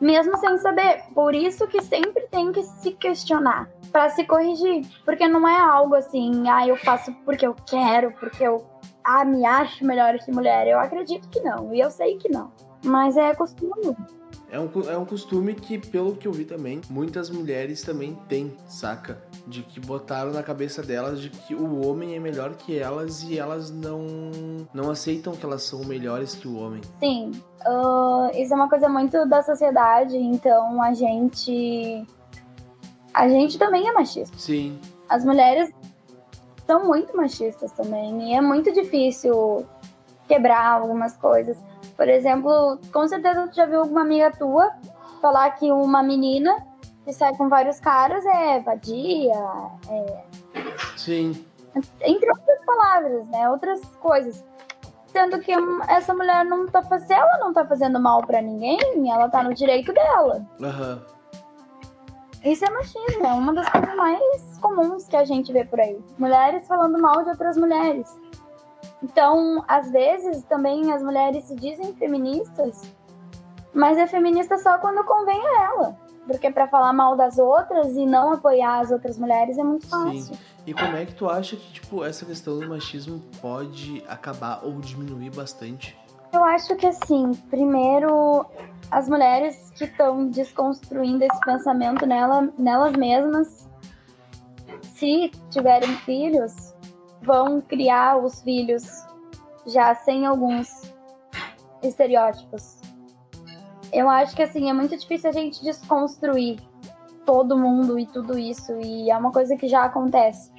mesmo 0.00 0.36
sem 0.38 0.56
saber. 0.58 1.02
Por 1.14 1.34
isso 1.34 1.66
que 1.66 1.82
sempre 1.82 2.26
tem 2.30 2.52
que 2.52 2.62
se 2.62 2.92
questionar 2.92 3.68
para 3.90 4.08
se 4.10 4.24
corrigir, 4.24 4.86
porque 5.04 5.26
não 5.26 5.46
é 5.48 5.58
algo 5.58 5.94
assim, 5.94 6.48
ah, 6.48 6.66
eu 6.66 6.76
faço 6.76 7.12
porque 7.24 7.46
eu 7.46 7.54
quero, 7.68 8.12
porque 8.12 8.44
eu 8.44 8.64
ah, 9.02 9.24
me 9.24 9.44
acho 9.44 9.84
melhor 9.84 10.16
que 10.18 10.30
mulher. 10.30 10.68
Eu 10.68 10.78
acredito 10.78 11.28
que 11.28 11.40
não, 11.40 11.74
e 11.74 11.80
eu 11.80 11.90
sei 11.90 12.16
que 12.18 12.28
não. 12.28 12.52
Mas 12.84 13.16
é 13.16 13.34
costume. 13.34 13.96
É 14.54 14.60
um, 14.60 14.70
é 14.88 14.96
um 14.96 15.04
costume 15.04 15.52
que, 15.52 15.76
pelo 15.76 16.14
que 16.14 16.28
eu 16.28 16.32
vi 16.32 16.44
também, 16.44 16.80
muitas 16.88 17.28
mulheres 17.28 17.82
também 17.82 18.16
têm, 18.28 18.56
saca? 18.68 19.20
De 19.48 19.64
que 19.64 19.80
botaram 19.80 20.30
na 20.30 20.44
cabeça 20.44 20.80
delas 20.80 21.20
de 21.20 21.28
que 21.28 21.56
o 21.56 21.84
homem 21.84 22.14
é 22.14 22.20
melhor 22.20 22.54
que 22.54 22.78
elas 22.78 23.24
e 23.24 23.36
elas 23.36 23.72
não, 23.72 24.06
não 24.72 24.92
aceitam 24.92 25.34
que 25.34 25.44
elas 25.44 25.64
são 25.64 25.80
melhores 25.80 26.36
que 26.36 26.46
o 26.46 26.56
homem. 26.56 26.80
Sim, 27.00 27.32
ah, 27.66 28.30
isso 28.32 28.52
é 28.52 28.56
uma 28.56 28.68
coisa 28.68 28.88
muito 28.88 29.26
da 29.26 29.42
sociedade, 29.42 30.16
então 30.16 30.80
a 30.80 30.94
gente. 30.94 32.06
A 33.12 33.28
gente 33.28 33.58
também 33.58 33.88
é 33.88 33.92
machista. 33.92 34.38
Sim, 34.38 34.78
as 35.08 35.24
mulheres 35.24 35.68
são 36.64 36.86
muito 36.86 37.16
machistas 37.16 37.72
também. 37.72 38.30
E 38.30 38.34
é 38.34 38.40
muito 38.40 38.72
difícil 38.72 39.66
quebrar 40.28 40.74
algumas 40.74 41.16
coisas. 41.16 41.56
Por 41.96 42.08
exemplo, 42.08 42.78
com 42.92 43.06
certeza 43.06 43.46
tu 43.48 43.54
já 43.54 43.66
viu 43.66 43.80
alguma 43.80 44.00
amiga 44.02 44.30
tua 44.32 44.70
falar 45.20 45.50
que 45.52 45.70
uma 45.70 46.02
menina 46.02 46.56
que 47.04 47.12
sai 47.12 47.36
com 47.36 47.48
vários 47.48 47.78
caras 47.80 48.24
é 48.26 48.60
vadia, 48.60 49.34
é- 49.90 50.24
sim, 50.96 51.44
entre 52.00 52.30
outras 52.30 52.64
palavras, 52.64 53.28
né? 53.28 53.48
Outras 53.50 53.80
coisas. 54.00 54.44
Sendo 55.06 55.38
que 55.38 55.52
essa 55.88 56.12
mulher 56.12 56.44
não 56.44 56.66
tá 56.66 56.82
fazendo, 56.82 57.12
ela 57.20 57.38
não 57.38 57.52
tá 57.52 57.64
fazendo 57.64 58.00
mal 58.00 58.26
pra 58.26 58.42
ninguém, 58.42 58.78
ela 59.12 59.28
tá 59.28 59.42
no 59.42 59.54
direito 59.54 59.92
dela. 59.92 60.44
aham. 60.60 61.00
Isso 62.44 62.62
é 62.62 62.68
machismo, 62.68 63.24
é 63.24 63.32
uma 63.32 63.54
das 63.54 63.66
coisas 63.70 63.96
mais 63.96 64.58
comuns 64.60 65.08
que 65.08 65.16
a 65.16 65.24
gente 65.24 65.50
vê 65.50 65.64
por 65.64 65.80
aí. 65.80 65.98
Mulheres 66.18 66.66
falando 66.66 67.00
mal 67.00 67.22
de 67.22 67.30
outras 67.30 67.56
mulheres. 67.56 68.06
Então, 69.04 69.62
às 69.68 69.90
vezes, 69.90 70.42
também 70.44 70.90
as 70.90 71.02
mulheres 71.02 71.44
se 71.44 71.54
dizem 71.54 71.92
feministas, 71.94 72.90
mas 73.74 73.98
é 73.98 74.06
feminista 74.06 74.56
só 74.56 74.78
quando 74.78 75.04
convém 75.04 75.38
a 75.46 75.62
ela. 75.64 75.96
Porque 76.26 76.50
pra 76.50 76.66
falar 76.66 76.94
mal 76.94 77.14
das 77.14 77.38
outras 77.38 77.94
e 77.96 78.06
não 78.06 78.32
apoiar 78.32 78.80
as 78.80 78.90
outras 78.90 79.18
mulheres 79.18 79.58
é 79.58 79.62
muito 79.62 79.86
fácil. 79.86 80.34
Sim. 80.34 80.38
E 80.66 80.72
como 80.72 80.96
é 80.96 81.04
que 81.04 81.14
tu 81.14 81.28
acha 81.28 81.54
que, 81.54 81.70
tipo, 81.74 82.02
essa 82.02 82.24
questão 82.24 82.58
do 82.58 82.66
machismo 82.66 83.22
pode 83.42 84.02
acabar 84.08 84.64
ou 84.64 84.80
diminuir 84.80 85.28
bastante? 85.28 85.94
Eu 86.32 86.42
acho 86.42 86.74
que 86.74 86.86
assim, 86.86 87.32
primeiro, 87.50 88.46
as 88.90 89.06
mulheres 89.06 89.70
que 89.76 89.84
estão 89.84 90.28
desconstruindo 90.28 91.24
esse 91.24 91.40
pensamento 91.40 92.06
nela, 92.06 92.48
nelas 92.58 92.92
mesmas, 92.94 93.68
se 94.94 95.30
tiverem 95.50 95.94
filhos, 95.98 96.63
vão 97.24 97.60
criar 97.60 98.16
os 98.18 98.42
filhos 98.42 98.84
já 99.66 99.94
sem 99.94 100.26
alguns 100.26 100.92
estereótipos. 101.82 102.80
Eu 103.92 104.08
acho 104.08 104.34
que 104.34 104.42
assim, 104.42 104.68
é 104.68 104.72
muito 104.72 104.96
difícil 104.96 105.30
a 105.30 105.32
gente 105.32 105.62
desconstruir 105.62 106.60
todo 107.24 107.56
mundo 107.56 107.98
e 107.98 108.06
tudo 108.06 108.38
isso, 108.38 108.72
e 108.80 109.10
é 109.10 109.16
uma 109.16 109.32
coisa 109.32 109.56
que 109.56 109.66
já 109.66 109.84
acontece. 109.84 110.52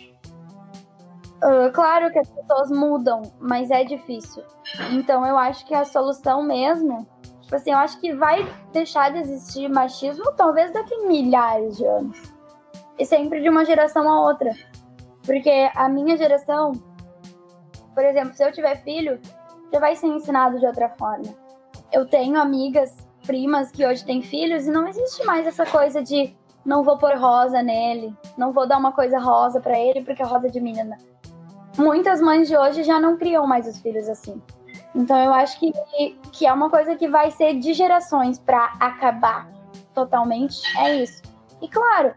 Ah, 1.41 1.69
claro 1.71 2.11
que 2.11 2.19
as 2.19 2.29
pessoas 2.29 2.71
mudam, 2.71 3.21
mas 3.39 3.69
é 3.69 3.83
difícil. 3.83 4.43
Então 4.91 5.25
eu 5.25 5.37
acho 5.37 5.65
que 5.65 5.75
a 5.75 5.85
solução 5.85 6.41
mesmo, 6.41 7.05
tipo 7.41 7.55
assim, 7.55 7.71
eu 7.71 7.77
acho 7.77 7.99
que 7.99 8.13
vai 8.13 8.47
deixar 8.71 9.11
de 9.11 9.19
existir 9.19 9.69
machismo 9.69 10.31
talvez 10.33 10.71
daqui 10.71 10.97
milhares 11.05 11.77
de 11.77 11.85
anos. 11.85 12.33
E 12.97 13.05
sempre 13.05 13.41
de 13.41 13.49
uma 13.49 13.65
geração 13.65 14.09
a 14.09 14.21
outra. 14.21 14.51
Porque 15.25 15.69
a 15.75 15.89
minha 15.89 16.15
geração, 16.17 16.73
por 17.93 18.03
exemplo, 18.03 18.33
se 18.33 18.43
eu 18.43 18.51
tiver 18.51 18.81
filho, 18.83 19.19
já 19.71 19.79
vai 19.79 19.95
ser 19.95 20.07
ensinado 20.07 20.59
de 20.59 20.65
outra 20.65 20.89
forma. 20.89 21.33
Eu 21.91 22.05
tenho 22.05 22.39
amigas, 22.39 22.95
primas 23.25 23.71
que 23.71 23.85
hoje 23.85 24.05
têm 24.05 24.21
filhos 24.21 24.67
e 24.67 24.71
não 24.71 24.87
existe 24.87 25.25
mais 25.25 25.47
essa 25.47 25.65
coisa 25.65 26.01
de 26.01 26.35
não 26.63 26.83
vou 26.83 26.97
pôr 26.97 27.15
rosa 27.15 27.61
nele, 27.61 28.15
não 28.37 28.51
vou 28.51 28.67
dar 28.67 28.77
uma 28.77 28.91
coisa 28.91 29.19
rosa 29.19 29.59
pra 29.59 29.77
ele 29.77 30.03
porque 30.03 30.21
é 30.21 30.25
rosa 30.25 30.49
de 30.49 30.59
menina. 30.59 30.97
Muitas 31.77 32.21
mães 32.21 32.47
de 32.47 32.57
hoje 32.57 32.83
já 32.83 32.99
não 32.99 33.17
criam 33.17 33.45
mais 33.45 33.67
os 33.67 33.79
filhos 33.79 34.07
assim. 34.07 34.41
Então 34.93 35.17
eu 35.17 35.33
acho 35.33 35.59
que, 35.59 35.73
que 36.31 36.45
é 36.45 36.53
uma 36.53 36.69
coisa 36.69 36.95
que 36.95 37.07
vai 37.07 37.29
ser 37.31 37.59
de 37.59 37.73
gerações 37.73 38.39
pra 38.39 38.73
acabar 38.79 39.49
totalmente. 39.93 40.61
É 40.77 40.95
isso. 40.95 41.21
E 41.61 41.67
claro, 41.67 42.15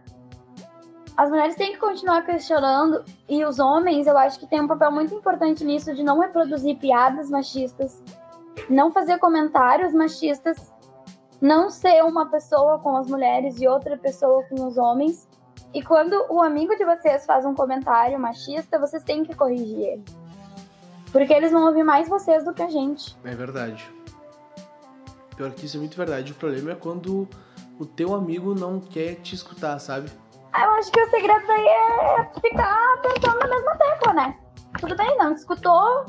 as 1.18 1.28
mulheres 1.30 1.56
têm 1.56 1.72
que 1.72 1.78
continuar 1.78 2.22
questionando 2.22 3.04
e 3.28 3.44
os 3.44 3.58
homens, 3.58 4.06
eu 4.06 4.16
acho 4.16 4.38
que 4.38 4.46
tem 4.46 4.60
um 4.60 4.68
papel 4.68 4.92
muito 4.92 5.12
importante 5.12 5.64
nisso 5.64 5.92
de 5.92 6.04
não 6.04 6.20
reproduzir 6.20 6.78
piadas 6.78 7.28
machistas, 7.28 8.00
não 8.70 8.92
fazer 8.92 9.18
comentários 9.18 9.92
machistas, 9.92 10.72
não 11.40 11.70
ser 11.70 12.04
uma 12.04 12.26
pessoa 12.26 12.78
com 12.78 12.96
as 12.96 13.08
mulheres 13.08 13.60
e 13.60 13.66
outra 13.66 13.96
pessoa 13.96 14.44
com 14.44 14.64
os 14.64 14.78
homens. 14.78 15.26
E 15.74 15.82
quando 15.82 16.24
o 16.30 16.40
amigo 16.40 16.76
de 16.76 16.84
vocês 16.84 17.26
faz 17.26 17.44
um 17.44 17.52
comentário 17.52 18.16
machista, 18.16 18.78
vocês 18.78 19.02
têm 19.02 19.24
que 19.24 19.34
corrigir 19.34 19.76
ele. 19.76 20.04
Porque 21.10 21.32
eles 21.32 21.50
vão 21.50 21.66
ouvir 21.66 21.82
mais 21.82 22.08
vocês 22.08 22.44
do 22.44 22.54
que 22.54 22.62
a 22.62 22.68
gente. 22.68 23.16
É 23.24 23.34
verdade. 23.34 23.92
Pior 25.36 25.50
que 25.50 25.66
isso 25.66 25.78
é 25.78 25.80
muito 25.80 25.96
verdade. 25.96 26.30
O 26.30 26.36
problema 26.36 26.70
é 26.70 26.74
quando 26.76 27.28
o 27.76 27.84
teu 27.84 28.14
amigo 28.14 28.54
não 28.54 28.78
quer 28.78 29.16
te 29.16 29.34
escutar, 29.34 29.80
sabe? 29.80 30.08
Ah, 30.52 30.64
Eu 30.64 30.70
acho 30.72 30.90
que 30.90 31.00
o 31.00 31.10
segredo 31.10 31.46
daí 31.46 31.66
é 31.66 32.24
ficar 32.40 33.00
tentando 33.02 33.38
na 33.38 33.48
mesma 33.48 33.76
tecla, 33.76 34.12
né? 34.14 34.38
Tudo 34.80 34.96
bem, 34.96 35.16
não 35.18 35.32
escutou, 35.32 36.04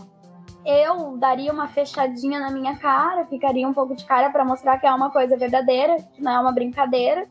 eu 0.65 1.17
daria 1.17 1.51
uma 1.51 1.67
fechadinha 1.67 2.39
na 2.39 2.51
minha 2.51 2.77
cara, 2.77 3.25
ficaria 3.25 3.67
um 3.67 3.73
pouco 3.73 3.95
de 3.95 4.05
cara 4.05 4.29
para 4.29 4.45
mostrar 4.45 4.77
que 4.77 4.85
é 4.85 4.93
uma 4.93 5.09
coisa 5.09 5.37
verdadeira, 5.37 5.97
que 6.13 6.21
não 6.21 6.31
é 6.31 6.39
uma 6.39 6.51
brincadeira. 6.51 7.27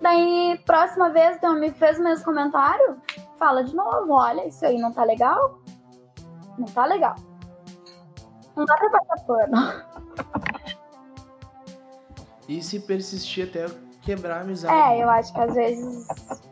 Daí, 0.00 0.60
próxima 0.64 1.10
vez, 1.10 1.38
teu 1.38 1.50
amigo 1.50 1.74
fez 1.76 1.98
o 1.98 2.02
mesmo 2.02 2.24
comentário, 2.24 3.00
fala 3.38 3.64
de 3.64 3.74
novo, 3.74 4.12
olha, 4.12 4.46
isso 4.46 4.64
aí 4.64 4.78
não 4.78 4.92
tá 4.92 5.02
legal. 5.04 5.58
Não 6.56 6.66
tá 6.66 6.84
legal. 6.84 7.14
Não 8.56 8.64
dá 8.64 8.76
pra 8.76 8.90
passar 8.90 9.24
pano. 9.24 9.84
E 12.48 12.62
se 12.62 12.80
persistir 12.80 13.48
até 13.48 13.66
quebrar 14.08 14.38
a 14.38 14.40
amizade? 14.40 14.74
É, 14.74 15.02
eu 15.02 15.10
acho 15.10 15.32
que 15.34 15.40
às 15.40 15.54
vezes, 15.54 16.06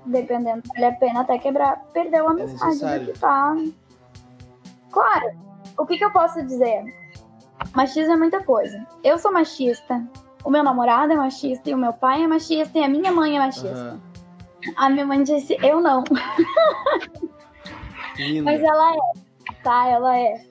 dependendo, 0.05 0.63
vale 0.69 0.85
a 0.85 0.93
pena 0.93 1.21
até 1.23 1.39
quebrar, 1.39 1.83
perder 1.93 2.19
a 2.19 2.31
amizade. 2.31 2.53
necessário. 2.65 3.07
porque 3.07 3.19
tá. 3.19 3.57
Claro, 4.91 5.31
o 5.79 5.87
que, 5.87 5.97
que 5.97 6.05
eu 6.05 6.13
posso 6.13 6.45
dizer? 6.45 6.85
Machismo 7.75 8.13
é 8.13 8.17
muita 8.17 8.43
coisa. 8.43 8.87
Eu 9.03 9.19
sou 9.19 9.33
machista, 9.33 10.07
o 10.45 10.51
meu 10.51 10.63
namorado 10.63 11.13
é 11.13 11.17
machista, 11.17 11.71
e 11.71 11.75
o 11.75 11.79
meu 11.79 11.95
pai 11.95 12.23
é 12.23 12.27
machista, 12.27 12.79
e 12.79 12.85
a 12.85 12.89
minha 12.89 13.11
mãe 13.11 13.37
é 13.37 13.39
machista. 13.39 13.69
Aham. 13.69 14.01
A 14.77 14.91
minha 14.91 15.07
mãe 15.07 15.23
disse, 15.23 15.57
eu 15.63 15.81
não. 15.81 16.03
Mas 18.43 18.63
ela 18.63 18.93
é, 18.93 18.99
tá? 19.63 19.87
Ela 19.89 20.19
é. 20.19 20.45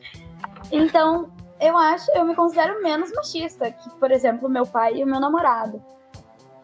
Então, 0.71 1.29
eu 1.59 1.77
acho, 1.77 2.09
eu 2.11 2.25
me 2.25 2.33
considero 2.35 2.81
menos 2.81 3.11
machista 3.13 3.71
que, 3.71 3.89
por 3.99 4.11
exemplo, 4.11 4.49
meu 4.49 4.65
pai 4.65 4.95
e 4.95 5.03
o 5.03 5.07
meu 5.07 5.19
namorado. 5.19 5.83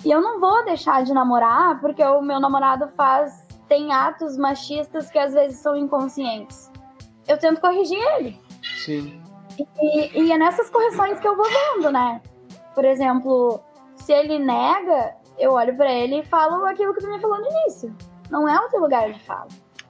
E 0.04 0.12
eu 0.12 0.22
não 0.22 0.40
vou 0.40 0.66
deixar 0.66 1.04
de 1.04 1.14
namorar 1.14 1.80
porque 1.80 2.04
o 2.04 2.22
meu 2.22 2.40
namorado 2.40 2.88
faz 2.90 3.48
tem 3.68 3.94
atos 3.94 4.36
machistas 4.38 5.10
que 5.10 5.18
às 5.18 5.34
vezes 5.34 5.60
são 5.60 5.78
inconscientes. 5.78 6.70
Eu 7.28 7.38
tento 7.38 7.62
corrigir 7.62 8.00
ele. 8.16 8.38
Sim. 8.62 9.22
E, 9.80 10.24
e 10.24 10.32
é 10.32 10.38
nessas 10.38 10.70
correções 10.70 11.20
que 11.20 11.28
eu 11.28 11.38
vou 11.38 11.46
vendo, 11.46 11.92
né? 11.92 12.22
Por 12.74 12.84
exemplo, 12.84 13.62
se 13.96 14.12
ele 14.12 14.40
nega, 14.40 15.16
eu 15.38 15.54
olho 15.54 15.76
pra 15.76 15.92
ele 15.92 16.20
e 16.20 16.26
falo 16.26 16.66
aquilo 16.66 16.94
que 16.94 17.02
tu 17.02 17.08
me 17.08 17.20
falou 17.20 17.40
no 17.40 17.48
início. 17.48 17.96
Não 18.30 18.48
é 18.48 18.60
o 18.60 18.70
teu 18.70 18.82
lugar 18.82 19.12
de 19.12 19.20
fala. 19.24 19.48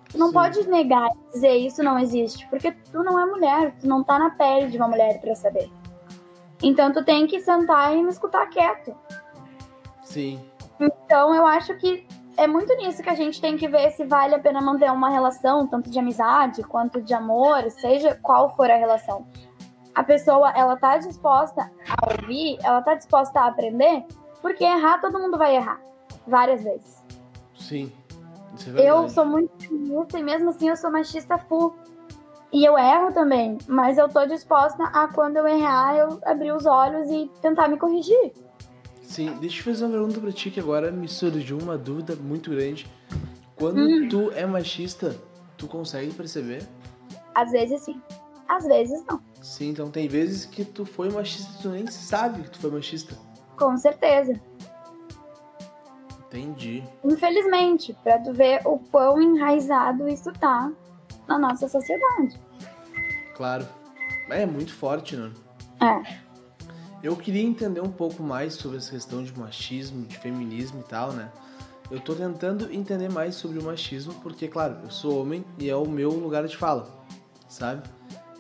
Tu 0.10 0.18
não 0.18 0.28
Sim. 0.28 0.34
pode 0.34 0.70
negar 0.70 1.08
e 1.08 1.34
dizer 1.34 1.56
isso 1.56 1.82
não 1.82 1.98
existe, 1.98 2.46
porque 2.50 2.72
tu 2.92 3.04
não 3.04 3.18
é 3.18 3.26
mulher, 3.26 3.74
tu 3.80 3.88
não 3.88 4.04
tá 4.04 4.20
na 4.20 4.32
pele 4.32 4.68
de 4.68 4.78
uma 4.78 4.88
mulher 4.88 5.22
pra 5.22 5.34
saber. 5.36 5.72
Então 6.62 6.92
tu 6.92 7.04
tem 7.04 7.26
que 7.26 7.40
sentar 7.40 7.96
e 7.96 8.04
me 8.04 8.10
escutar 8.10 8.46
quieto. 8.48 8.96
Sim. 10.12 10.40
Então 10.80 11.34
eu 11.34 11.46
acho 11.46 11.74
que 11.78 12.06
é 12.36 12.46
muito 12.46 12.76
nisso 12.76 13.02
que 13.02 13.10
a 13.10 13.16
gente 13.16 13.40
tem 13.40 13.56
que 13.56 13.68
ver 13.68 13.92
se 13.92 14.04
vale 14.04 14.36
a 14.36 14.40
pena 14.40 14.62
manter 14.62 14.92
uma 14.92 15.10
relação, 15.10 15.66
tanto 15.68 15.90
de 15.90 15.98
amizade 15.98 16.64
quanto 16.64 17.02
de 17.02 17.14
amor, 17.14 17.70
seja 17.72 18.18
qual 18.22 18.54
for 18.56 18.70
a 18.70 18.76
relação. 18.76 19.26
A 19.96 20.04
pessoa, 20.04 20.52
ela 20.52 20.76
tá 20.76 20.98
disposta 20.98 21.72
a 21.88 22.12
ouvir, 22.12 22.58
ela 22.64 22.82
tá 22.82 22.96
disposta 22.96 23.40
a 23.40 23.48
aprender, 23.48 24.06
porque 24.42 24.64
errar 24.64 25.00
todo 25.00 25.20
mundo 25.20 25.38
vai 25.38 25.56
errar, 25.56 25.80
várias 26.28 26.64
vezes. 26.64 27.04
Sim. 27.56 27.92
É. 28.76 28.90
Eu 28.90 29.08
sou 29.08 29.26
muito 29.26 29.52
feminista 29.66 30.20
e 30.20 30.24
mesmo 30.24 30.50
assim 30.50 30.70
eu 30.70 30.76
sou 30.76 30.92
machista 30.92 31.38
full. 31.38 31.74
E 32.52 32.66
eu 32.66 32.78
erro 32.78 33.14
também, 33.14 33.58
mas 33.66 33.98
eu 33.98 34.10
tô 34.10 34.26
disposta 34.26 34.84
a 34.84 35.08
quando 35.08 35.38
eu 35.38 35.48
errar, 35.48 35.96
eu 35.96 36.20
abrir 36.26 36.52
os 36.52 36.66
olhos 36.66 37.10
e 37.10 37.32
tentar 37.42 37.70
me 37.70 37.78
corrigir. 37.78 38.34
Sim, 39.12 39.38
deixa 39.42 39.60
eu 39.60 39.64
fazer 39.66 39.84
uma 39.84 39.92
pergunta 39.92 40.22
pra 40.22 40.32
ti 40.32 40.50
que 40.50 40.60
agora 40.62 40.90
me 40.90 41.06
surgiu 41.06 41.58
uma 41.58 41.78
dúvida 41.78 42.16
muito 42.16 42.50
grande. 42.52 42.88
Quando 43.58 43.80
Hum. 43.82 44.08
tu 44.08 44.32
é 44.32 44.46
machista, 44.46 45.14
tu 45.58 45.68
consegue 45.68 46.14
perceber? 46.14 46.66
Às 47.36 47.52
vezes 47.52 47.82
sim, 47.82 48.02
às 48.48 48.66
vezes 48.66 49.04
não. 49.06 49.20
Sim, 49.42 49.72
então 49.72 49.92
tem 49.92 50.08
vezes 50.08 50.46
que 50.46 50.64
tu 50.64 50.86
foi 50.86 51.10
machista 51.10 51.52
e 51.60 51.62
tu 51.62 51.70
nem 51.70 51.88
sabe 51.88 52.44
que 52.44 52.52
tu 52.52 52.60
foi 52.60 52.72
machista. 52.72 53.18
Com 53.58 53.76
certeza. 53.76 54.40
Entendi. 56.28 56.82
Infelizmente, 57.04 57.94
pra 58.04 58.18
tu 58.18 58.32
ver 58.32 58.62
o 58.66 58.80
quão 58.80 59.22
enraizado 59.22 60.08
isso 60.08 60.32
tá 60.32 60.72
na 61.28 61.38
nossa 61.38 61.68
sociedade. 61.68 62.40
Claro. 63.36 63.68
É 64.30 64.46
muito 64.46 64.74
forte, 64.74 65.18
né? 65.18 65.30
É. 65.82 66.31
Eu 67.04 67.16
queria 67.16 67.42
entender 67.42 67.82
um 67.82 67.92
pouco 67.92 68.22
mais 68.22 68.54
sobre 68.54 68.78
essa 68.78 68.92
questão 68.92 69.24
de 69.24 69.38
machismo, 69.38 70.06
de 70.06 70.18
feminismo 70.20 70.82
e 70.82 70.84
tal, 70.84 71.12
né? 71.12 71.32
Eu 71.90 72.00
tô 72.00 72.14
tentando 72.14 72.72
entender 72.72 73.10
mais 73.10 73.36
sobre 73.36 73.58
o 73.58 73.64
machismo 73.64 74.14
porque, 74.22 74.48
claro, 74.48 74.78
eu 74.84 74.92
sou 74.92 75.20
homem 75.20 75.44
e 75.58 75.70
é 75.70 75.76
o 75.76 75.88
meu 75.88 76.12
lugar 76.12 76.48
de 76.48 76.56
fala, 76.56 76.88
sabe? 77.50 77.90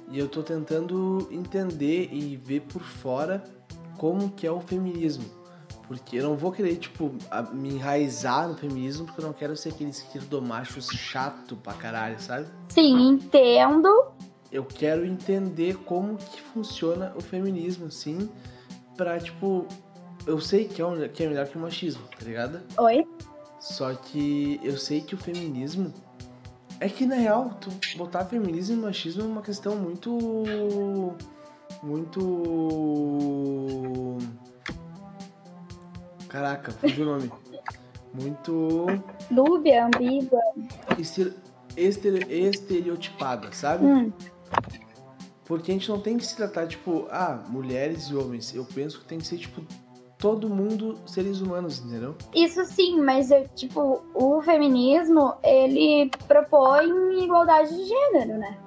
E 0.09 0.19
eu 0.19 0.27
tô 0.27 0.43
tentando 0.43 1.27
entender 1.31 2.09
e 2.13 2.37
ver 2.37 2.61
por 2.61 2.83
fora 2.83 3.43
como 3.97 4.29
que 4.29 4.45
é 4.45 4.51
o 4.51 4.59
feminismo. 4.59 5.25
Porque 5.87 6.17
eu 6.17 6.23
não 6.23 6.37
vou 6.37 6.51
querer, 6.51 6.75
tipo, 6.77 7.11
me 7.51 7.73
enraizar 7.75 8.47
no 8.47 8.55
feminismo 8.55 9.05
porque 9.05 9.21
eu 9.21 9.25
não 9.25 9.33
quero 9.33 9.57
ser 9.57 9.69
aquele 9.69 9.89
esquerdomacho 9.89 10.81
chato 10.81 11.57
pra 11.57 11.73
caralho, 11.73 12.19
sabe? 12.21 12.47
Sim, 12.69 13.09
entendo. 13.09 13.89
Eu 14.51 14.65
quero 14.65 15.05
entender 15.05 15.75
como 15.77 16.17
que 16.17 16.41
funciona 16.41 17.13
o 17.15 17.21
feminismo, 17.21 17.87
assim, 17.87 18.29
pra, 18.97 19.19
tipo, 19.19 19.65
eu 20.27 20.39
sei 20.41 20.65
que 20.65 20.81
é, 20.81 20.85
um- 20.85 21.07
que 21.07 21.23
é 21.23 21.27
melhor 21.27 21.47
que 21.47 21.57
o 21.57 21.61
machismo, 21.61 22.03
tá 22.17 22.25
ligado? 22.25 22.61
Oi? 22.77 23.05
Só 23.59 23.93
que 23.93 24.59
eu 24.63 24.77
sei 24.77 25.01
que 25.01 25.15
o 25.15 25.17
feminismo 25.17 25.93
é 26.79 26.89
que, 26.89 27.05
na 27.05 27.15
real, 27.15 27.51
tu 27.61 27.69
botar 27.97 28.25
feminismo 28.25 28.75
e 28.75 28.79
machismo 28.79 29.21
é 29.21 29.25
uma 29.25 29.41
questão 29.41 29.75
muito. 29.75 30.17
Muito. 31.83 34.17
Caraca, 36.27 36.71
fugiu 36.71 37.03
o 37.03 37.05
nome. 37.17 37.31
Muito. 38.13 38.85
Dúbia, 39.29 39.85
ambígua. 39.85 40.41
estere- 40.97 41.35
estere- 41.77 42.25
estereotipada, 42.49 43.51
sabe? 43.51 43.85
Hum, 43.85 44.11
Porque 45.51 45.69
a 45.69 45.73
gente 45.73 45.89
não 45.89 45.99
tem 45.99 46.15
que 46.17 46.25
se 46.25 46.33
tratar, 46.33 46.65
tipo, 46.65 47.07
ah, 47.11 47.43
mulheres 47.49 48.05
e 48.05 48.15
homens. 48.15 48.55
Eu 48.55 48.63
penso 48.63 48.99
que 49.01 49.05
tem 49.05 49.17
que 49.17 49.27
ser, 49.27 49.37
tipo, 49.37 49.61
todo 50.17 50.47
mundo 50.47 50.97
seres 51.05 51.41
humanos, 51.41 51.83
entendeu? 51.83 52.15
Isso 52.33 52.63
sim, 52.63 53.01
mas 53.01 53.31
eu, 53.31 53.45
tipo, 53.49 54.01
o 54.13 54.41
feminismo, 54.43 55.33
ele 55.43 56.09
propõe 56.25 57.21
igualdade 57.21 57.75
de 57.75 57.83
gênero, 57.83 58.37
né? 58.39 58.57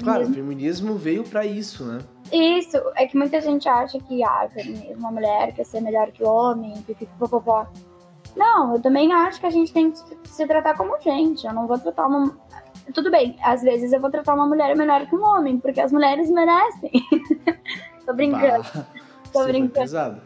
Claro, 0.00 0.20
o 0.22 0.26
Feminismo- 0.26 0.34
feminismo 0.34 0.94
veio 0.94 1.24
pra 1.24 1.44
isso, 1.44 1.84
né? 1.84 1.98
Isso, 2.32 2.76
é 2.94 3.04
que 3.08 3.16
muita 3.18 3.40
gente 3.40 3.68
acha 3.68 3.98
que 3.98 4.22
ah, 4.22 4.48
feminismo, 4.54 4.98
uma 4.98 5.10
mulher 5.10 5.52
quer 5.54 5.64
ser 5.64 5.80
melhor 5.80 6.12
que 6.12 6.22
o 6.22 6.28
homem, 6.28 6.80
pipipopopó. 6.82 7.66
Não, 8.36 8.74
eu 8.74 8.80
também 8.80 9.12
acho 9.12 9.40
que 9.40 9.46
a 9.46 9.50
gente 9.50 9.72
tem 9.72 9.90
que 9.90 9.98
se 10.28 10.46
tratar 10.46 10.76
como 10.76 11.00
gente. 11.00 11.44
Eu 11.46 11.52
não 11.52 11.66
vou 11.66 11.78
tratar 11.80 12.06
uma. 12.06 12.38
Tudo 12.94 13.10
bem, 13.10 13.36
às 13.42 13.62
vezes 13.62 13.92
eu 13.92 14.00
vou 14.00 14.10
tratar 14.10 14.34
uma 14.34 14.46
mulher 14.46 14.74
melhor 14.76 15.06
que 15.06 15.14
um 15.16 15.22
homem, 15.24 15.58
porque 15.58 15.80
as 15.80 15.92
mulheres 15.92 16.30
merecem. 16.30 16.90
Tô 18.06 18.14
brincando. 18.14 18.62
Bah, 18.74 18.86
Tô 19.32 19.44
brincando. 19.44 19.72
pesado. 19.72 20.20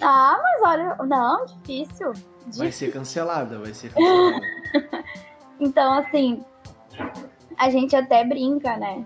Ah, 0.00 0.38
mas 0.42 0.62
olha, 0.70 0.96
não, 1.06 1.44
difícil. 1.46 2.12
Vai 2.12 2.68
difícil. 2.68 2.72
ser 2.88 2.92
cancelada, 2.92 3.58
vai 3.58 3.72
ser 3.74 3.90
cancelada. 3.94 4.40
Então, 5.60 5.92
assim, 5.94 6.44
a 7.58 7.70
gente 7.70 7.94
até 7.94 8.24
brinca, 8.24 8.76
né? 8.76 9.04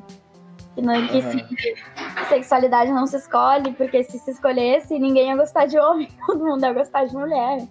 Que, 0.75 0.83
não, 0.83 0.95
que 1.09 1.19
Aham. 1.19 1.33
se- 1.33 2.29
sexualidade 2.29 2.93
não 2.93 3.07
se 3.07 3.17
escolhe, 3.17 3.73
porque 3.75 4.05
se 4.05 4.19
se 4.19 4.31
escolhesse, 4.31 4.99
ninguém 4.99 5.29
ia 5.29 5.37
gostar 5.37 5.67
de 5.67 5.79
homem, 5.79 6.09
todo 6.27 6.45
mundo 6.45 6.65
ia 6.65 6.73
gostar 6.73 7.05
de 7.07 7.15
mulher. 7.15 7.67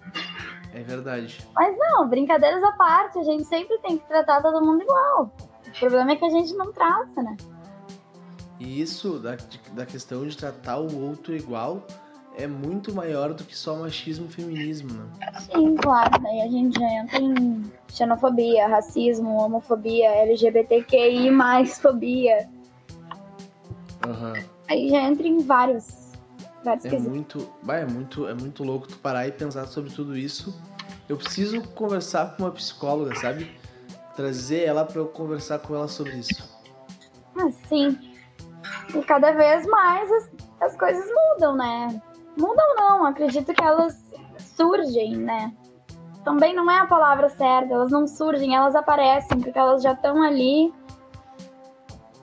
É 0.80 0.82
verdade. 0.82 1.46
Mas 1.54 1.76
não, 1.76 2.08
brincadeiras 2.08 2.62
à 2.62 2.72
parte, 2.72 3.18
a 3.18 3.22
gente 3.22 3.44
sempre 3.44 3.76
tem 3.78 3.98
que 3.98 4.06
tratar 4.06 4.40
todo 4.40 4.64
mundo 4.64 4.82
igual. 4.82 5.30
O 5.68 5.78
problema 5.78 6.12
é 6.12 6.16
que 6.16 6.24
a 6.24 6.30
gente 6.30 6.54
não 6.54 6.72
trata, 6.72 7.22
né? 7.22 7.36
E 8.58 8.80
isso 8.80 9.18
da, 9.18 9.36
da 9.72 9.84
questão 9.84 10.26
de 10.26 10.36
tratar 10.36 10.78
o 10.78 11.02
outro 11.02 11.36
igual 11.36 11.86
é 12.36 12.46
muito 12.46 12.94
maior 12.94 13.34
do 13.34 13.44
que 13.44 13.56
só 13.56 13.76
machismo 13.76 14.26
e 14.26 14.32
feminismo, 14.32 14.90
né? 14.92 15.06
Sim, 15.40 15.76
claro, 15.76 16.18
daí 16.22 16.40
a 16.40 16.48
gente 16.48 16.78
já 16.78 16.88
entra 16.94 17.18
em 17.20 17.70
xenofobia, 17.88 18.66
racismo, 18.66 19.36
homofobia, 19.36 20.08
LGBTQI, 20.08 21.30
fobia. 21.80 22.48
Aham. 24.06 24.32
Aí 24.68 24.88
já 24.88 25.02
entra 25.02 25.26
em 25.26 25.38
vários, 25.40 26.12
vários 26.64 26.84
É 26.86 26.90
quesitos. 26.90 27.12
muito, 27.12 27.50
vai, 27.62 27.82
é 27.82 27.86
muito, 27.86 28.26
é 28.26 28.32
muito 28.34 28.64
louco 28.64 28.88
tu 28.88 28.96
parar 28.98 29.26
e 29.26 29.32
pensar 29.32 29.66
sobre 29.66 29.90
tudo 29.92 30.16
isso. 30.16 30.54
Eu 31.10 31.16
preciso 31.16 31.60
conversar 31.70 32.36
com 32.36 32.44
uma 32.44 32.52
psicóloga, 32.52 33.16
sabe? 33.16 33.50
Trazer 34.14 34.62
ela 34.64 34.84
pra 34.84 35.00
eu 35.00 35.08
conversar 35.08 35.58
com 35.58 35.74
ela 35.74 35.88
sobre 35.88 36.12
isso. 36.12 36.56
Assim. 37.36 37.98
E 38.94 39.02
cada 39.02 39.32
vez 39.32 39.66
mais 39.66 40.08
as, 40.08 40.30
as 40.60 40.76
coisas 40.76 41.04
mudam, 41.04 41.56
né? 41.56 42.00
Mudam 42.38 42.76
não, 42.76 43.04
acredito 43.04 43.52
que 43.52 43.60
elas 43.60 44.14
surgem, 44.38 45.16
né? 45.16 45.52
Também 46.22 46.54
não 46.54 46.70
é 46.70 46.78
a 46.78 46.86
palavra 46.86 47.28
certa, 47.28 47.74
elas 47.74 47.90
não 47.90 48.06
surgem, 48.06 48.54
elas 48.54 48.76
aparecem, 48.76 49.40
porque 49.40 49.58
elas 49.58 49.82
já 49.82 49.94
estão 49.94 50.22
ali. 50.22 50.72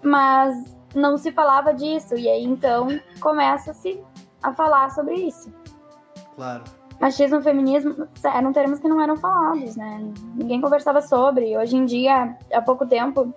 mas 0.02 0.78
não 0.96 1.18
se 1.18 1.34
falava 1.34 1.74
disso. 1.74 2.16
E 2.16 2.30
aí 2.30 2.46
então 2.46 2.88
começa-se 3.20 4.02
a 4.42 4.54
falar 4.54 4.92
sobre 4.92 5.16
isso. 5.16 5.54
Claro. 6.38 6.77
Machismo 7.00 7.38
e 7.38 7.44
feminismo 7.44 8.08
eram 8.24 8.52
termos 8.52 8.80
que 8.80 8.88
não 8.88 9.00
eram 9.00 9.16
falados, 9.18 9.76
né? 9.76 10.12
Ninguém 10.34 10.60
conversava 10.60 11.02
sobre. 11.02 11.56
Hoje 11.56 11.78
em 11.78 11.86
dia, 11.86 12.36
há 12.52 12.62
pouco 12.62 12.88
tempo, 12.88 13.34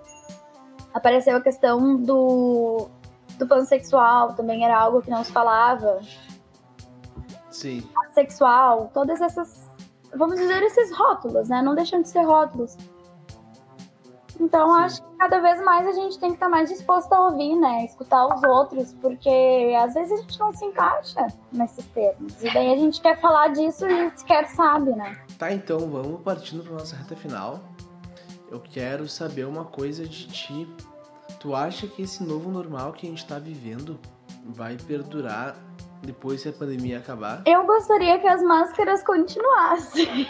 apareceu 0.94 1.36
a 1.36 1.40
questão 1.40 1.96
do, 1.96 2.88
do 3.38 3.46
pansexual, 3.46 4.32
também 4.34 4.64
era 4.64 4.78
algo 4.78 5.02
que 5.02 5.10
não 5.10 5.22
se 5.22 5.30
falava. 5.30 6.00
Sim. 7.50 7.86
Sexual, 8.12 8.90
todas 8.94 9.20
essas, 9.20 9.70
vamos 10.14 10.36
dizer, 10.36 10.62
esses 10.62 10.96
rótulos, 10.96 11.48
né? 11.48 11.60
Não 11.60 11.74
deixam 11.74 12.00
de 12.00 12.08
ser 12.08 12.22
rótulos. 12.22 12.76
Então, 14.40 14.74
Sim. 14.74 14.80
acho 14.80 15.02
que 15.02 15.16
cada 15.18 15.38
vez 15.38 15.62
mais 15.62 15.86
a 15.86 15.92
gente 15.92 16.18
tem 16.18 16.30
que 16.30 16.36
estar 16.36 16.48
mais 16.48 16.70
disposto 16.70 17.12
a 17.12 17.26
ouvir, 17.26 17.54
né? 17.56 17.84
Escutar 17.84 18.26
os 18.26 18.42
outros, 18.42 18.94
porque 18.94 19.76
às 19.78 19.92
vezes 19.92 20.12
a 20.18 20.22
gente 20.22 20.40
não 20.40 20.50
se 20.50 20.64
encaixa 20.64 21.26
nesses 21.52 21.84
termos. 21.88 22.42
E 22.42 22.52
daí 22.52 22.72
a 22.72 22.76
gente 22.76 23.02
quer 23.02 23.20
falar 23.20 23.48
disso 23.48 23.86
e 23.86 24.10
sequer 24.16 24.48
sabe, 24.48 24.92
né? 24.92 25.20
Tá, 25.38 25.52
então 25.52 25.78
vamos 25.90 26.22
partindo 26.22 26.64
para 26.64 26.72
nossa 26.72 26.96
reta 26.96 27.14
final. 27.14 27.60
Eu 28.50 28.60
quero 28.60 29.06
saber 29.06 29.44
uma 29.44 29.66
coisa 29.66 30.08
de 30.08 30.26
ti. 30.28 30.66
Tu 31.38 31.54
acha 31.54 31.86
que 31.86 32.02
esse 32.02 32.24
novo 32.24 32.50
normal 32.50 32.92
que 32.94 33.06
a 33.06 33.10
gente 33.10 33.22
está 33.22 33.38
vivendo 33.38 34.00
vai 34.44 34.76
perdurar 34.76 35.54
depois 36.02 36.42
que 36.42 36.48
a 36.48 36.52
pandemia 36.52 36.98
acabar? 36.98 37.42
Eu 37.46 37.66
gostaria 37.66 38.18
que 38.18 38.26
as 38.26 38.42
máscaras 38.42 39.02
continuassem. 39.04 40.26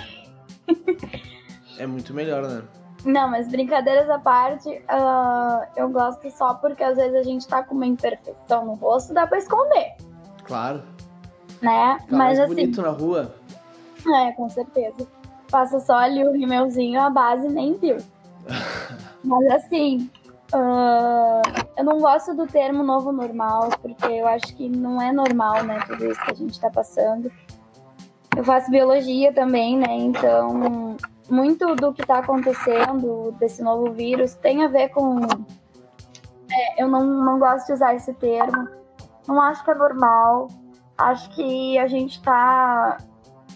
é 1.79 1.87
muito 1.87 2.13
melhor, 2.13 2.43
né? 2.43 2.63
Não, 3.05 3.31
mas 3.31 3.49
brincadeiras 3.49 4.11
à 4.11 4.19
parte, 4.19 4.69
uh, 4.69 5.67
eu 5.77 5.89
gosto 5.89 6.31
só 6.31 6.55
porque 6.55 6.83
às 6.83 6.97
vezes 6.97 7.15
a 7.15 7.23
gente 7.23 7.49
tá 7.49 7.63
com 7.63 7.75
uma 7.75 7.87
imperfeição 7.87 8.65
no 8.65 8.75
rosto, 8.75 9.15
dá 9.15 9.27
pra 9.27 9.39
esconder. 9.39 9.95
Claro. 10.45 10.83
Né? 11.63 11.99
Fica 12.01 12.17
mas 12.17 12.39
assim. 12.39 12.55
bonito 12.55 12.83
na 12.83 12.91
rua. 12.91 13.35
É, 14.07 14.33
com 14.33 14.49
certeza. 14.49 15.07
Passa 15.51 15.81
só 15.81 15.95
ali 15.95 16.27
o 16.27 16.33
rimelzinho, 16.33 17.01
a 17.01 17.11
base 17.11 17.49
nem 17.49 17.75
viu. 17.75 17.97
mas 19.25 19.47
assim, 19.51 20.11
uh, 20.55 21.43
eu 21.77 21.85
não 21.85 21.99
gosto 21.99 22.35
do 22.35 22.47
termo 22.47 22.83
novo 22.83 23.13
normal, 23.13 23.71
porque 23.81 24.13
eu 24.13 24.27
acho 24.27 24.55
que 24.57 24.69
não 24.69 25.01
é 25.01 25.13
normal, 25.13 25.63
né, 25.65 25.81
tudo 25.87 26.07
isso 26.07 26.21
que 26.23 26.31
a 26.31 26.35
gente 26.35 26.61
tá 26.61 26.71
passando. 26.71 27.33
Eu 28.37 28.45
faço 28.45 28.71
biologia 28.71 29.33
também, 29.33 29.77
né, 29.79 29.89
então 29.91 30.97
muito 31.31 31.75
do 31.77 31.93
que 31.93 32.03
está 32.03 32.19
acontecendo, 32.19 33.33
desse 33.39 33.63
novo 33.63 33.93
vírus, 33.93 34.35
tem 34.35 34.65
a 34.65 34.69
ver 34.69 34.89
com. 34.91 35.21
É, 36.51 36.83
eu 36.83 36.89
não, 36.89 37.05
não 37.05 37.39
gosto 37.39 37.69
de 37.69 37.73
usar 37.75 37.95
esse 37.95 38.13
termo. 38.15 38.69
Não 39.27 39.41
acho 39.41 39.65
que 39.65 39.71
é 39.71 39.75
normal. 39.75 40.49
Acho 40.99 41.31
que 41.31 41.79
a 41.79 41.87
gente 41.87 42.17
está, 42.19 42.99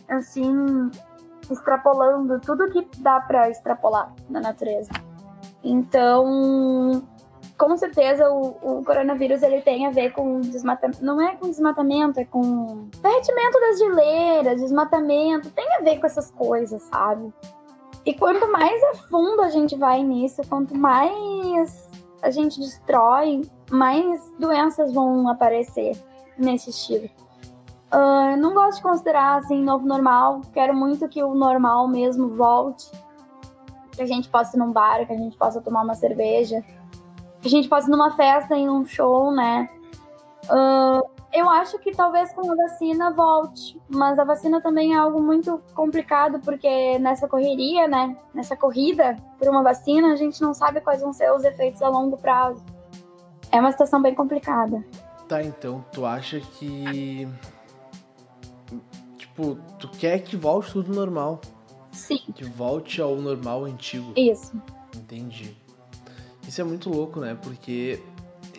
assim, 0.08 0.90
extrapolando 1.50 2.40
tudo 2.40 2.70
que 2.70 2.87
dá 2.98 3.20
para 3.20 3.50
extrapolar 3.50 4.12
na 4.30 4.40
natureza. 4.40 4.90
Então, 5.62 7.02
com 7.56 7.76
certeza 7.76 8.30
o, 8.30 8.56
o, 8.62 8.84
coronavírus 8.84 9.42
ele 9.42 9.60
tem 9.62 9.87
a 9.87 9.90
ver 9.90 10.12
com 10.12 10.40
desmatamento. 10.40 11.04
Não 11.04 11.20
é 11.20 11.37
com 11.37 11.48
desmatamento, 11.48 12.20
é 12.20 12.24
com 12.24 12.88
derretimento 13.00 13.60
das 13.60 13.78
geleiras, 13.78 14.60
desmatamento. 14.60 15.50
Tem 15.50 15.66
a 15.76 15.80
ver 15.80 15.98
com 15.98 16.06
essas 16.06 16.30
coisas, 16.30 16.82
sabe? 16.82 17.32
E 18.06 18.14
quanto 18.14 18.50
mais 18.50 18.82
a 18.82 18.94
fundo 19.08 19.40
a 19.40 19.48
gente 19.48 19.76
vai 19.76 20.02
nisso, 20.02 20.42
quanto 20.48 20.76
mais 20.76 21.88
a 22.22 22.30
gente 22.30 22.60
destrói, 22.60 23.42
mais 23.70 24.32
doenças 24.38 24.92
vão 24.92 25.28
aparecer 25.28 25.92
nesse 26.38 26.70
estilo. 26.70 27.08
Uh, 27.92 28.36
não 28.38 28.54
gosto 28.54 28.78
de 28.78 28.82
considerar 28.82 29.38
assim 29.38 29.62
novo 29.62 29.86
normal. 29.86 30.40
Quero 30.52 30.74
muito 30.74 31.08
que 31.08 31.22
o 31.22 31.34
normal 31.34 31.86
mesmo 31.86 32.28
volte. 32.28 32.90
Que 33.92 34.02
a 34.02 34.06
gente 34.06 34.28
possa 34.28 34.56
ir 34.56 34.58
num 34.58 34.72
bar, 34.72 35.06
que 35.06 35.12
a 35.12 35.16
gente 35.16 35.36
possa 35.36 35.60
tomar 35.60 35.82
uma 35.82 35.94
cerveja, 35.94 36.62
que 37.40 37.46
a 37.46 37.50
gente 37.50 37.68
possa 37.68 37.86
ir 37.86 37.90
numa 37.92 38.10
festa, 38.16 38.56
ir 38.56 38.66
num 38.66 38.84
show, 38.84 39.30
né? 39.30 39.70
Uh, 40.46 41.08
eu 41.35 41.51
acho 41.51 41.77
que 41.81 41.90
talvez 41.90 42.33
com 42.33 42.49
a 42.49 42.55
vacina 42.55 43.11
volte, 43.11 43.77
mas 43.88 44.20
a 44.20 44.25
vacina 44.25 44.62
também 44.62 44.94
é 44.94 44.97
algo 44.97 45.20
muito 45.20 45.61
complicado, 45.75 46.38
porque 46.38 46.97
nessa 47.01 47.27
correria, 47.27 47.88
né, 47.88 48.16
nessa 48.33 48.57
corrida 48.57 49.16
por 49.37 49.49
uma 49.49 49.61
vacina, 49.61 50.12
a 50.12 50.16
gente 50.16 50.40
não 50.40 50.55
sabe 50.55 50.81
quais 50.81 51.01
vão 51.01 51.12
ser 51.12 51.33
os 51.33 51.42
efeitos 51.42 51.83
a 51.83 51.88
longo 51.88 52.16
prazo. 52.16 52.64
É 53.51 53.59
uma 53.59 53.73
situação 53.73 54.01
bem 54.01 54.14
complicada. 54.14 54.85
Tá, 55.29 55.42
então, 55.42 55.85
tu 55.90 56.07
acha 56.07 56.38
que. 56.38 57.29
Tipo, 59.18 59.59
tu 59.81 59.88
quer 59.88 60.20
que 60.20 60.37
volte 60.37 60.73
tudo 60.73 60.94
normal? 60.94 61.40
Sim. 61.90 62.18
Que 62.33 62.44
volte 62.44 63.03
ao 63.03 63.16
normal 63.16 63.64
antigo. 63.64 64.12
Isso. 64.16 64.61
Entendi. 64.94 65.57
Isso 66.47 66.61
é 66.61 66.64
muito 66.64 66.88
louco, 66.90 67.18
né? 67.18 67.37
Porque 67.42 68.01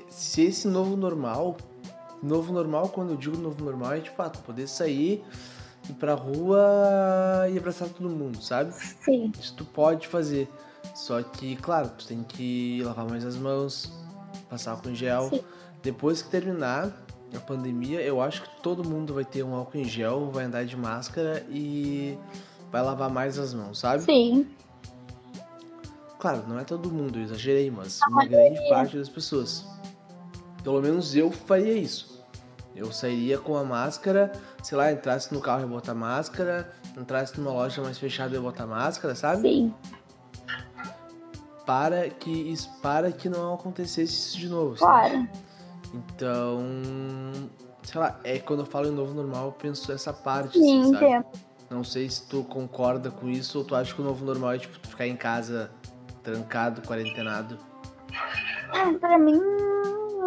se 0.09 0.43
esse 0.43 0.67
novo 0.67 0.97
normal 0.97 1.55
novo 2.25 2.51
normal, 2.51 2.89
quando 2.89 3.11
eu 3.11 3.17
digo 3.17 3.37
novo 3.37 3.63
normal, 3.63 3.93
é 3.93 3.99
tipo, 4.01 4.21
ah, 4.21 4.29
tu 4.29 4.39
poder 4.39 4.67
sair, 4.67 5.23
ir 5.89 5.93
pra 5.93 6.13
rua 6.13 7.47
e 7.51 7.57
abraçar 7.57 7.87
todo 7.89 8.09
mundo, 8.09 8.41
sabe? 8.41 8.73
Sim. 8.73 9.31
Isso 9.39 9.55
tu 9.55 9.65
pode 9.65 10.07
fazer. 10.07 10.49
Só 10.93 11.21
que, 11.21 11.55
claro, 11.57 11.89
tu 11.97 12.07
tem 12.07 12.23
que 12.23 12.81
lavar 12.83 13.07
mais 13.07 13.25
as 13.25 13.35
mãos, 13.35 13.91
passar 14.49 14.79
com 14.81 14.93
gel. 14.93 15.29
Sim. 15.29 15.41
Depois 15.81 16.21
que 16.21 16.29
terminar 16.29 16.91
a 17.35 17.39
pandemia, 17.39 18.01
eu 18.01 18.21
acho 18.21 18.43
que 18.43 18.61
todo 18.61 18.87
mundo 18.87 19.13
vai 19.13 19.25
ter 19.25 19.43
um 19.43 19.53
álcool 19.53 19.77
em 19.77 19.85
gel, 19.85 20.31
vai 20.31 20.45
andar 20.45 20.65
de 20.65 20.75
máscara 20.75 21.45
e 21.49 22.17
vai 22.71 22.81
lavar 22.81 23.09
mais 23.09 23.37
as 23.37 23.53
mãos, 23.53 23.79
sabe? 23.79 24.03
Sim. 24.03 24.47
Claro, 26.19 26.43
não 26.47 26.57
é 26.57 26.63
todo 26.63 26.91
mundo, 26.91 27.19
eu 27.19 27.23
exagerei, 27.23 27.69
mas 27.69 27.99
uma 28.09 28.25
grande 28.25 28.57
parte 28.69 28.97
das 28.97 29.09
pessoas. 29.09 29.65
Pelo 30.63 30.81
menos 30.81 31.15
eu 31.15 31.29
faria 31.29 31.73
isso. 31.73 32.14
Eu 32.75 32.91
sairia 32.91 33.37
com 33.37 33.55
a 33.55 33.63
máscara, 33.63 34.33
sei 34.61 34.77
lá, 34.77 34.91
entrasse 34.91 35.33
no 35.33 35.39
carro 35.39 35.63
e 35.63 35.65
botar 35.65 35.93
máscara, 35.93 36.69
entrasse 36.97 37.39
numa 37.39 37.51
loja 37.51 37.81
mais 37.81 37.97
fechada 37.97 38.35
e 38.35 38.39
botar 38.39 38.67
máscara, 38.67 39.15
sabe? 39.15 39.41
Sim. 39.43 39.73
Para 41.65 42.09
que, 42.09 42.53
para 42.81 43.11
que 43.11 43.29
não 43.29 43.53
acontecesse 43.53 44.13
isso 44.13 44.37
de 44.37 44.49
novo. 44.49 44.75
Claro. 44.75 45.13
Sabe? 45.13 45.29
Então, 45.93 46.59
sei 47.81 48.01
lá, 48.01 48.19
é 48.25 48.39
quando 48.39 48.59
eu 48.59 48.65
falo 48.65 48.87
em 48.87 48.91
novo 48.91 49.13
normal, 49.13 49.45
eu 49.45 49.51
penso 49.53 49.91
essa 49.93 50.11
parte, 50.11 50.59
Sim, 50.59 50.81
assim, 50.81 50.93
sabe? 50.93 51.05
Entendo. 51.05 51.25
Não 51.69 51.83
sei 51.83 52.09
se 52.09 52.27
tu 52.27 52.43
concorda 52.43 53.09
com 53.09 53.29
isso 53.29 53.59
ou 53.59 53.63
tu 53.63 53.73
acha 53.73 53.93
que 53.95 54.01
o 54.01 54.03
novo 54.03 54.23
normal 54.23 54.53
é 54.53 54.57
tipo 54.59 54.87
ficar 54.87 55.07
em 55.07 55.15
casa 55.15 55.71
trancado, 56.21 56.81
quarentenado. 56.81 57.57
É, 58.73 58.93
pra 58.97 59.17
mim 59.17 59.39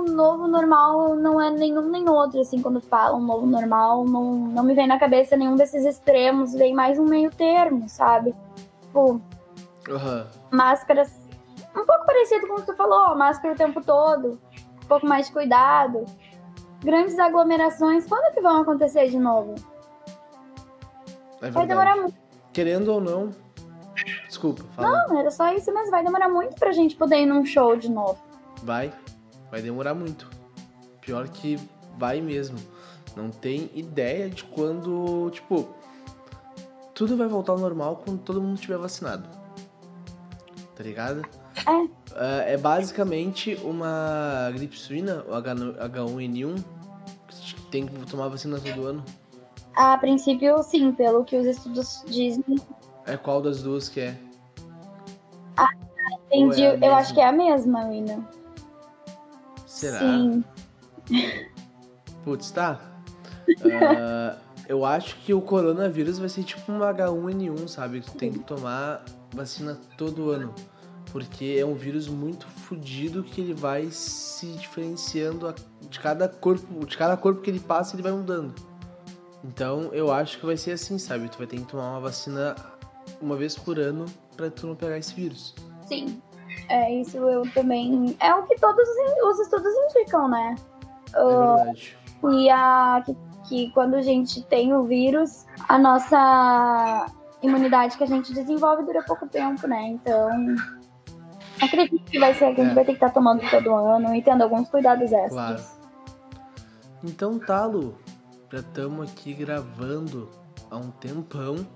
novo 0.08 0.46
normal 0.46 1.14
não 1.14 1.40
é 1.40 1.50
nenhum 1.50 1.88
nem 1.88 2.08
outro, 2.08 2.40
assim, 2.40 2.60
quando 2.60 2.80
falam 2.80 3.20
novo 3.20 3.46
normal, 3.46 4.04
não, 4.04 4.32
não 4.34 4.62
me 4.62 4.74
vem 4.74 4.86
na 4.86 4.98
cabeça 4.98 5.36
nenhum 5.36 5.56
desses 5.56 5.84
extremos, 5.84 6.52
vem 6.52 6.74
mais 6.74 6.98
um 6.98 7.04
meio 7.04 7.30
termo, 7.30 7.88
sabe? 7.88 8.34
Tipo, 8.82 9.20
uhum. 9.88 10.26
máscaras, 10.50 11.12
um 11.76 11.84
pouco 11.84 12.06
parecido 12.06 12.46
com 12.46 12.54
o 12.54 12.56
que 12.56 12.66
tu 12.66 12.74
falou, 12.74 13.16
máscara 13.16 13.54
o 13.54 13.56
tempo 13.56 13.80
todo, 13.82 14.38
um 14.82 14.86
pouco 14.86 15.06
mais 15.06 15.26
de 15.26 15.32
cuidado. 15.32 16.04
Grandes 16.82 17.18
aglomerações, 17.18 18.06
quando 18.06 18.32
que 18.32 18.40
vão 18.40 18.62
acontecer 18.62 19.08
de 19.08 19.18
novo? 19.18 19.54
É 21.42 21.50
vai 21.50 21.66
demorar 21.66 21.96
muito. 21.96 22.14
Querendo 22.52 22.88
ou 22.88 23.00
não. 23.00 23.30
Desculpa, 24.26 24.62
fala. 24.74 25.06
Não, 25.08 25.18
era 25.18 25.30
só 25.30 25.52
isso, 25.52 25.72
mas 25.72 25.90
vai 25.90 26.04
demorar 26.04 26.28
muito 26.28 26.54
pra 26.54 26.72
gente 26.72 26.96
poder 26.96 27.22
ir 27.22 27.26
num 27.26 27.44
show 27.44 27.76
de 27.76 27.90
novo. 27.90 28.18
Vai. 28.62 28.92
Vai 29.50 29.62
demorar 29.62 29.94
muito. 29.94 30.28
Pior 31.00 31.28
que 31.28 31.58
vai 31.96 32.20
mesmo. 32.20 32.58
Não 33.16 33.30
tem 33.30 33.70
ideia 33.74 34.28
de 34.28 34.44
quando, 34.44 35.30
tipo, 35.30 35.68
tudo 36.94 37.16
vai 37.16 37.28
voltar 37.28 37.52
ao 37.52 37.58
normal 37.58 38.02
quando 38.04 38.20
todo 38.20 38.40
mundo 38.40 38.54
estiver 38.54 38.78
vacinado. 38.78 39.28
Tá 40.76 40.82
ligado? 40.82 41.22
É. 42.14 42.54
é 42.54 42.56
basicamente 42.56 43.58
uma 43.64 44.50
gripe 44.52 44.78
suína, 44.78 45.24
o 45.28 45.32
H1N1, 45.32 46.64
que 47.28 47.60
tem 47.70 47.86
que 47.86 48.06
tomar 48.06 48.28
vacina 48.28 48.60
todo 48.60 48.86
ano. 48.86 49.04
A 49.74 49.96
princípio, 49.98 50.60
sim, 50.62 50.92
pelo 50.92 51.24
que 51.24 51.36
os 51.36 51.46
estudos 51.46 52.02
dizem. 52.06 52.44
É 53.06 53.16
qual 53.16 53.40
das 53.40 53.62
duas 53.62 53.88
que 53.88 54.00
é? 54.00 54.18
Ah, 55.56 55.68
entendi. 56.26 56.64
É 56.64 56.78
Eu 56.82 56.94
acho 56.94 57.14
que 57.14 57.20
é 57.20 57.26
a 57.26 57.32
mesma, 57.32 57.86
Wina. 57.86 58.28
Será? 59.78 60.00
Sim. 60.00 60.44
Putz, 62.24 62.50
tá. 62.50 62.80
Uh, 63.48 64.36
eu 64.68 64.84
acho 64.84 65.16
que 65.20 65.32
o 65.32 65.40
coronavírus 65.40 66.18
vai 66.18 66.28
ser 66.28 66.42
tipo 66.42 66.70
um 66.70 66.80
H1N1, 66.80 67.68
sabe? 67.68 68.00
Tu 68.00 68.12
tem 68.12 68.32
que 68.32 68.40
tomar 68.40 69.04
vacina 69.32 69.78
todo 69.96 70.30
ano. 70.30 70.54
Porque 71.12 71.56
é 71.58 71.64
um 71.64 71.74
vírus 71.74 72.06
muito 72.06 72.46
fodido 72.46 73.22
que 73.22 73.40
ele 73.40 73.54
vai 73.54 73.88
se 73.90 74.46
diferenciando 74.52 75.54
de 75.88 76.00
cada 76.00 76.28
corpo, 76.28 76.84
de 76.84 76.98
cada 76.98 77.16
corpo 77.16 77.40
que 77.40 77.48
ele 77.48 77.60
passa, 77.60 77.94
ele 77.94 78.02
vai 78.02 78.12
mudando. 78.12 78.54
Então 79.42 79.90
eu 79.94 80.12
acho 80.12 80.38
que 80.38 80.44
vai 80.44 80.56
ser 80.56 80.72
assim, 80.72 80.98
sabe? 80.98 81.30
Tu 81.30 81.38
vai 81.38 81.46
ter 81.46 81.56
que 81.56 81.64
tomar 81.64 81.92
uma 81.92 82.00
vacina 82.00 82.54
uma 83.22 83.36
vez 83.36 83.56
por 83.56 83.78
ano 83.78 84.04
para 84.36 84.50
tu 84.50 84.66
não 84.66 84.74
pegar 84.74 84.98
esse 84.98 85.14
vírus. 85.14 85.54
Sim. 85.86 86.20
É, 86.68 86.92
isso 86.94 87.16
eu 87.16 87.42
também. 87.52 88.16
É 88.20 88.34
o 88.34 88.42
que 88.44 88.56
todos 88.60 88.86
os 89.24 89.40
estudos 89.40 89.72
indicam, 89.90 90.28
né? 90.28 90.54
É 91.14 91.24
verdade. 91.24 91.96
Uh, 92.22 92.30
e 92.32 92.50
a 92.50 93.02
que, 93.04 93.16
que 93.48 93.70
quando 93.72 93.94
a 93.94 94.02
gente 94.02 94.42
tem 94.44 94.74
o 94.74 94.84
vírus, 94.84 95.46
a 95.68 95.78
nossa 95.78 97.06
imunidade 97.42 97.96
que 97.96 98.04
a 98.04 98.06
gente 98.06 98.34
desenvolve 98.34 98.84
dura 98.84 99.02
pouco 99.02 99.26
tempo, 99.28 99.66
né? 99.66 99.88
Então, 99.88 100.28
acredito 101.62 102.04
que 102.10 102.18
vai 102.18 102.34
ser 102.34 102.54
que 102.54 102.60
a 102.60 102.64
gente 102.64 102.72
é. 102.72 102.74
vai 102.74 102.84
ter 102.84 102.92
que 102.92 102.96
estar 102.96 103.08
tá 103.08 103.14
tomando 103.14 103.48
todo 103.50 103.74
ano 103.74 104.14
e 104.14 104.22
tendo 104.22 104.42
alguns 104.42 104.68
cuidados 104.68 105.12
extras. 105.12 105.32
Claro. 105.32 105.62
Então 107.04 107.38
tá, 107.38 107.64
Lu. 107.64 107.94
Já 108.50 108.60
estamos 108.60 109.10
aqui 109.10 109.34
gravando 109.34 110.28
há 110.70 110.76
um 110.76 110.90
tempão. 110.90 111.66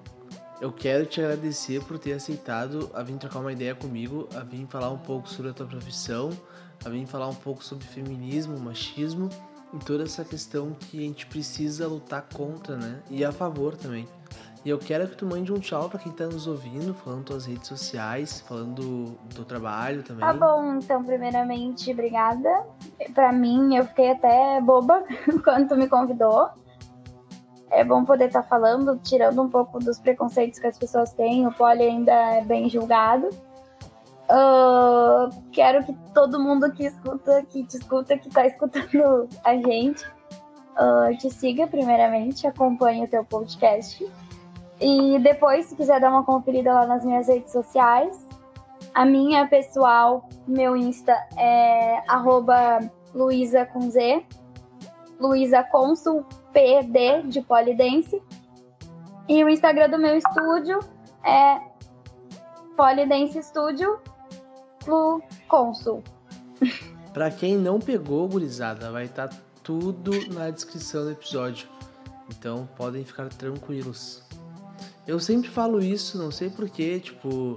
Eu 0.62 0.70
quero 0.70 1.04
te 1.04 1.20
agradecer 1.20 1.82
por 1.82 1.98
ter 1.98 2.12
aceitado 2.12 2.88
a 2.94 3.02
vir 3.02 3.16
trocar 3.16 3.40
uma 3.40 3.50
ideia 3.50 3.74
comigo, 3.74 4.28
a 4.32 4.44
vir 4.44 4.64
falar 4.68 4.90
um 4.90 4.96
pouco 4.96 5.28
sobre 5.28 5.50
a 5.50 5.52
tua 5.52 5.66
profissão, 5.66 6.30
a 6.84 6.88
vir 6.88 7.04
falar 7.04 7.26
um 7.26 7.34
pouco 7.34 7.64
sobre 7.64 7.84
feminismo, 7.84 8.56
machismo 8.60 9.28
e 9.74 9.78
toda 9.78 10.04
essa 10.04 10.24
questão 10.24 10.70
que 10.78 10.98
a 10.98 11.00
gente 11.00 11.26
precisa 11.26 11.88
lutar 11.88 12.28
contra, 12.32 12.76
né? 12.76 13.02
E 13.10 13.24
a 13.24 13.32
favor 13.32 13.74
também. 13.74 14.06
E 14.64 14.70
eu 14.70 14.78
quero 14.78 15.08
que 15.08 15.16
tu 15.16 15.26
mande 15.26 15.52
um 15.52 15.58
tchau 15.58 15.88
para 15.88 15.98
quem 15.98 16.12
tá 16.12 16.26
nos 16.26 16.46
ouvindo, 16.46 16.94
falando 16.94 17.24
tuas 17.24 17.44
redes 17.44 17.66
sociais, 17.66 18.40
falando 18.42 19.16
do 19.24 19.34
teu 19.34 19.44
trabalho 19.44 20.04
também. 20.04 20.24
Tá 20.24 20.32
bom, 20.32 20.76
então, 20.76 21.02
primeiramente, 21.02 21.90
obrigada. 21.90 22.48
Para 23.12 23.32
mim, 23.32 23.74
eu 23.74 23.84
fiquei 23.86 24.12
até 24.12 24.60
boba 24.60 25.02
quando 25.42 25.70
tu 25.70 25.76
me 25.76 25.88
convidou. 25.88 26.61
É 27.72 27.82
bom 27.82 28.04
poder 28.04 28.26
estar 28.26 28.42
tá 28.42 28.48
falando, 28.48 28.98
tirando 28.98 29.42
um 29.42 29.48
pouco 29.48 29.78
dos 29.78 29.98
preconceitos 29.98 30.58
que 30.58 30.66
as 30.66 30.78
pessoas 30.78 31.12
têm. 31.12 31.46
O 31.46 31.52
poli 31.52 31.82
ainda 31.82 32.12
é 32.12 32.44
bem 32.44 32.68
julgado. 32.68 33.28
Uh, 34.30 35.28
quero 35.50 35.84
que 35.84 35.92
todo 36.14 36.40
mundo 36.40 36.70
que 36.72 36.84
escuta, 36.84 37.42
que 37.42 37.64
te 37.64 37.76
escuta, 37.76 38.16
que 38.16 38.30
tá 38.30 38.46
escutando 38.46 39.28
a 39.44 39.54
gente, 39.56 40.06
uh, 40.78 41.16
te 41.18 41.28
siga 41.28 41.66
primeiramente, 41.66 42.46
acompanhe 42.46 43.04
o 43.04 43.08
teu 43.08 43.24
podcast 43.24 44.02
e 44.82 45.16
depois, 45.20 45.66
se 45.66 45.76
quiser 45.76 46.00
dar 46.00 46.10
uma 46.10 46.24
conferida 46.24 46.72
lá 46.72 46.84
nas 46.84 47.04
minhas 47.04 47.28
redes 47.28 47.52
sociais, 47.52 48.26
a 48.92 49.04
minha 49.04 49.46
pessoal, 49.46 50.28
meu 50.46 50.76
Insta 50.76 51.12
é 51.38 52.02
Luísa 53.14 53.64
com 53.64 53.88
Z, 53.88 54.24
Luísa 55.20 55.62
Consul 55.62 56.24
PD 56.52 57.22
de 57.24 57.40
Polidense. 57.42 58.22
E 59.28 59.42
o 59.44 59.48
Instagram 59.48 59.90
do 59.90 59.98
meu 59.98 60.16
estúdio 60.16 60.78
é 61.24 61.60
Polidense 62.76 63.42
Studio 63.42 63.98
Lu 64.86 65.22
Consul. 65.48 66.02
Pra 67.12 67.30
quem 67.30 67.56
não 67.56 67.78
pegou, 67.78 68.26
gurizada, 68.26 68.90
vai 68.90 69.04
estar 69.04 69.28
tá 69.28 69.36
tudo 69.62 70.12
na 70.32 70.50
descrição 70.50 71.04
do 71.04 71.10
episódio. 71.10 71.68
Então 72.30 72.68
podem 72.76 73.04
ficar 73.04 73.28
tranquilos. 73.28 74.22
Eu 75.06 75.20
sempre 75.20 75.50
falo 75.50 75.80
isso, 75.80 76.16
não 76.16 76.30
sei 76.30 76.48
porquê, 76.48 77.00
tipo, 77.00 77.54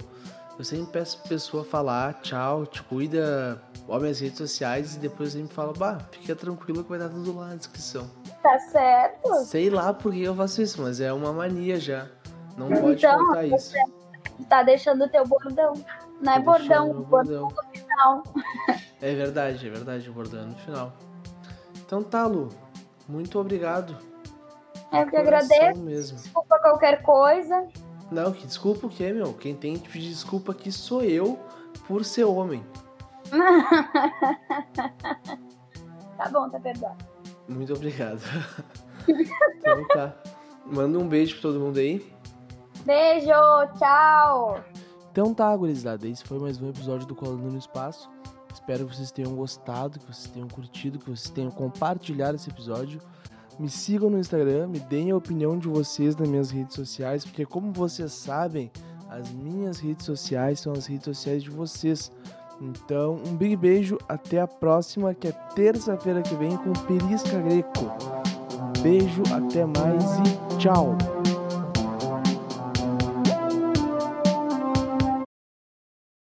eu 0.58 0.64
sempre 0.64 0.92
peço 0.92 1.18
pra 1.18 1.28
pessoa 1.28 1.64
falar 1.64 2.14
tchau, 2.20 2.66
te 2.66 2.82
cuida, 2.82 3.60
ó 3.88 3.98
minhas 3.98 4.20
redes 4.20 4.38
sociais 4.38 4.96
e 4.96 4.98
depois 4.98 5.34
eu 5.34 5.40
sempre 5.40 5.54
falo, 5.54 5.72
bah, 5.72 5.98
fica 6.10 6.34
tranquilo 6.34 6.82
que 6.82 6.90
vai 6.90 6.98
estar 6.98 7.10
tudo 7.10 7.36
lá 7.36 7.48
na 7.48 7.56
descrição. 7.56 8.10
Tá 8.42 8.58
certo. 8.58 9.34
Sei 9.44 9.70
lá 9.70 9.92
por 9.92 10.12
que 10.12 10.22
eu 10.22 10.34
faço 10.34 10.62
isso, 10.62 10.82
mas 10.82 11.00
é 11.00 11.12
uma 11.12 11.32
mania 11.32 11.78
já. 11.78 12.08
Não 12.56 12.68
pode 12.68 13.04
então, 13.04 13.18
faltar 13.18 13.46
isso. 13.46 13.74
Tá 14.48 14.62
deixando 14.62 15.04
o 15.04 15.08
teu 15.08 15.26
bordão. 15.26 15.72
Não 16.20 16.32
é 16.32 16.40
bordão, 16.40 16.90
o 16.90 17.04
bordão 17.04 17.48
no 17.48 17.78
final. 17.78 18.22
É 18.98 19.14
verdade, 19.14 19.66
é 19.66 19.70
verdade, 19.70 20.08
o 20.08 20.12
bordão 20.14 20.40
é 20.40 20.46
no 20.46 20.54
final. 20.54 20.92
Então 21.84 22.02
tá, 22.02 22.26
Lu. 22.26 22.48
Muito 23.06 23.38
obrigado 23.38 23.94
eu 24.92 25.06
que 25.08 25.16
agradeço. 25.16 25.80
Mesmo. 25.82 26.18
Desculpa 26.18 26.58
qualquer 26.58 27.02
coisa. 27.02 27.66
Não, 28.10 28.32
que 28.32 28.46
desculpa 28.46 28.86
o 28.86 28.90
quê, 28.90 29.12
meu? 29.12 29.32
Quem 29.34 29.54
tem 29.54 29.78
que 29.78 29.88
pedir 29.88 30.08
desculpa 30.08 30.52
aqui 30.52 30.70
sou 30.70 31.02
eu 31.02 31.38
por 31.86 32.04
ser 32.04 32.24
homem. 32.24 32.64
tá 36.16 36.28
bom, 36.30 36.48
tá 36.48 36.60
perdoado. 36.60 37.04
Muito 37.48 37.72
obrigado. 37.74 38.20
então 39.08 39.86
tá. 39.88 40.14
Manda 40.64 40.98
um 40.98 41.08
beijo 41.08 41.34
pra 41.34 41.42
todo 41.42 41.60
mundo 41.60 41.78
aí. 41.78 42.04
Beijo, 42.84 43.28
tchau. 43.78 44.64
Então 45.10 45.32
tá, 45.34 45.56
gurizada. 45.56 46.06
Esse 46.06 46.24
foi 46.24 46.38
mais 46.38 46.60
um 46.60 46.68
episódio 46.68 47.06
do 47.06 47.14
Colando 47.14 47.50
no 47.50 47.58
Espaço. 47.58 48.10
Espero 48.52 48.86
que 48.86 48.96
vocês 48.96 49.10
tenham 49.10 49.34
gostado, 49.34 49.98
que 49.98 50.06
vocês 50.06 50.28
tenham 50.28 50.48
curtido, 50.48 50.98
que 50.98 51.10
vocês 51.10 51.30
tenham 51.30 51.50
compartilhado 51.50 52.36
esse 52.36 52.50
episódio. 52.50 53.00
Me 53.58 53.70
sigam 53.70 54.10
no 54.10 54.18
Instagram, 54.18 54.68
me 54.68 54.80
deem 54.80 55.10
a 55.10 55.16
opinião 55.16 55.58
de 55.58 55.66
vocês 55.66 56.14
nas 56.14 56.28
minhas 56.28 56.50
redes 56.50 56.74
sociais, 56.74 57.24
porque 57.24 57.46
como 57.46 57.72
vocês 57.72 58.12
sabem, 58.12 58.70
as 59.08 59.30
minhas 59.32 59.78
redes 59.78 60.04
sociais 60.04 60.60
são 60.60 60.72
as 60.72 60.86
redes 60.86 61.04
sociais 61.04 61.42
de 61.42 61.50
vocês. 61.50 62.12
Então, 62.60 63.20
um 63.26 63.34
big 63.34 63.56
beijo, 63.56 63.98
até 64.08 64.40
a 64.40 64.46
próxima, 64.46 65.14
que 65.14 65.28
é 65.28 65.32
terça-feira 65.54 66.22
que 66.22 66.34
vem 66.34 66.56
com 66.56 66.72
Perisca 66.72 67.38
Greco. 67.40 67.92
Beijo, 68.82 69.22
até 69.32 69.64
mais 69.64 70.04
e 70.18 70.58
tchau! 70.58 71.15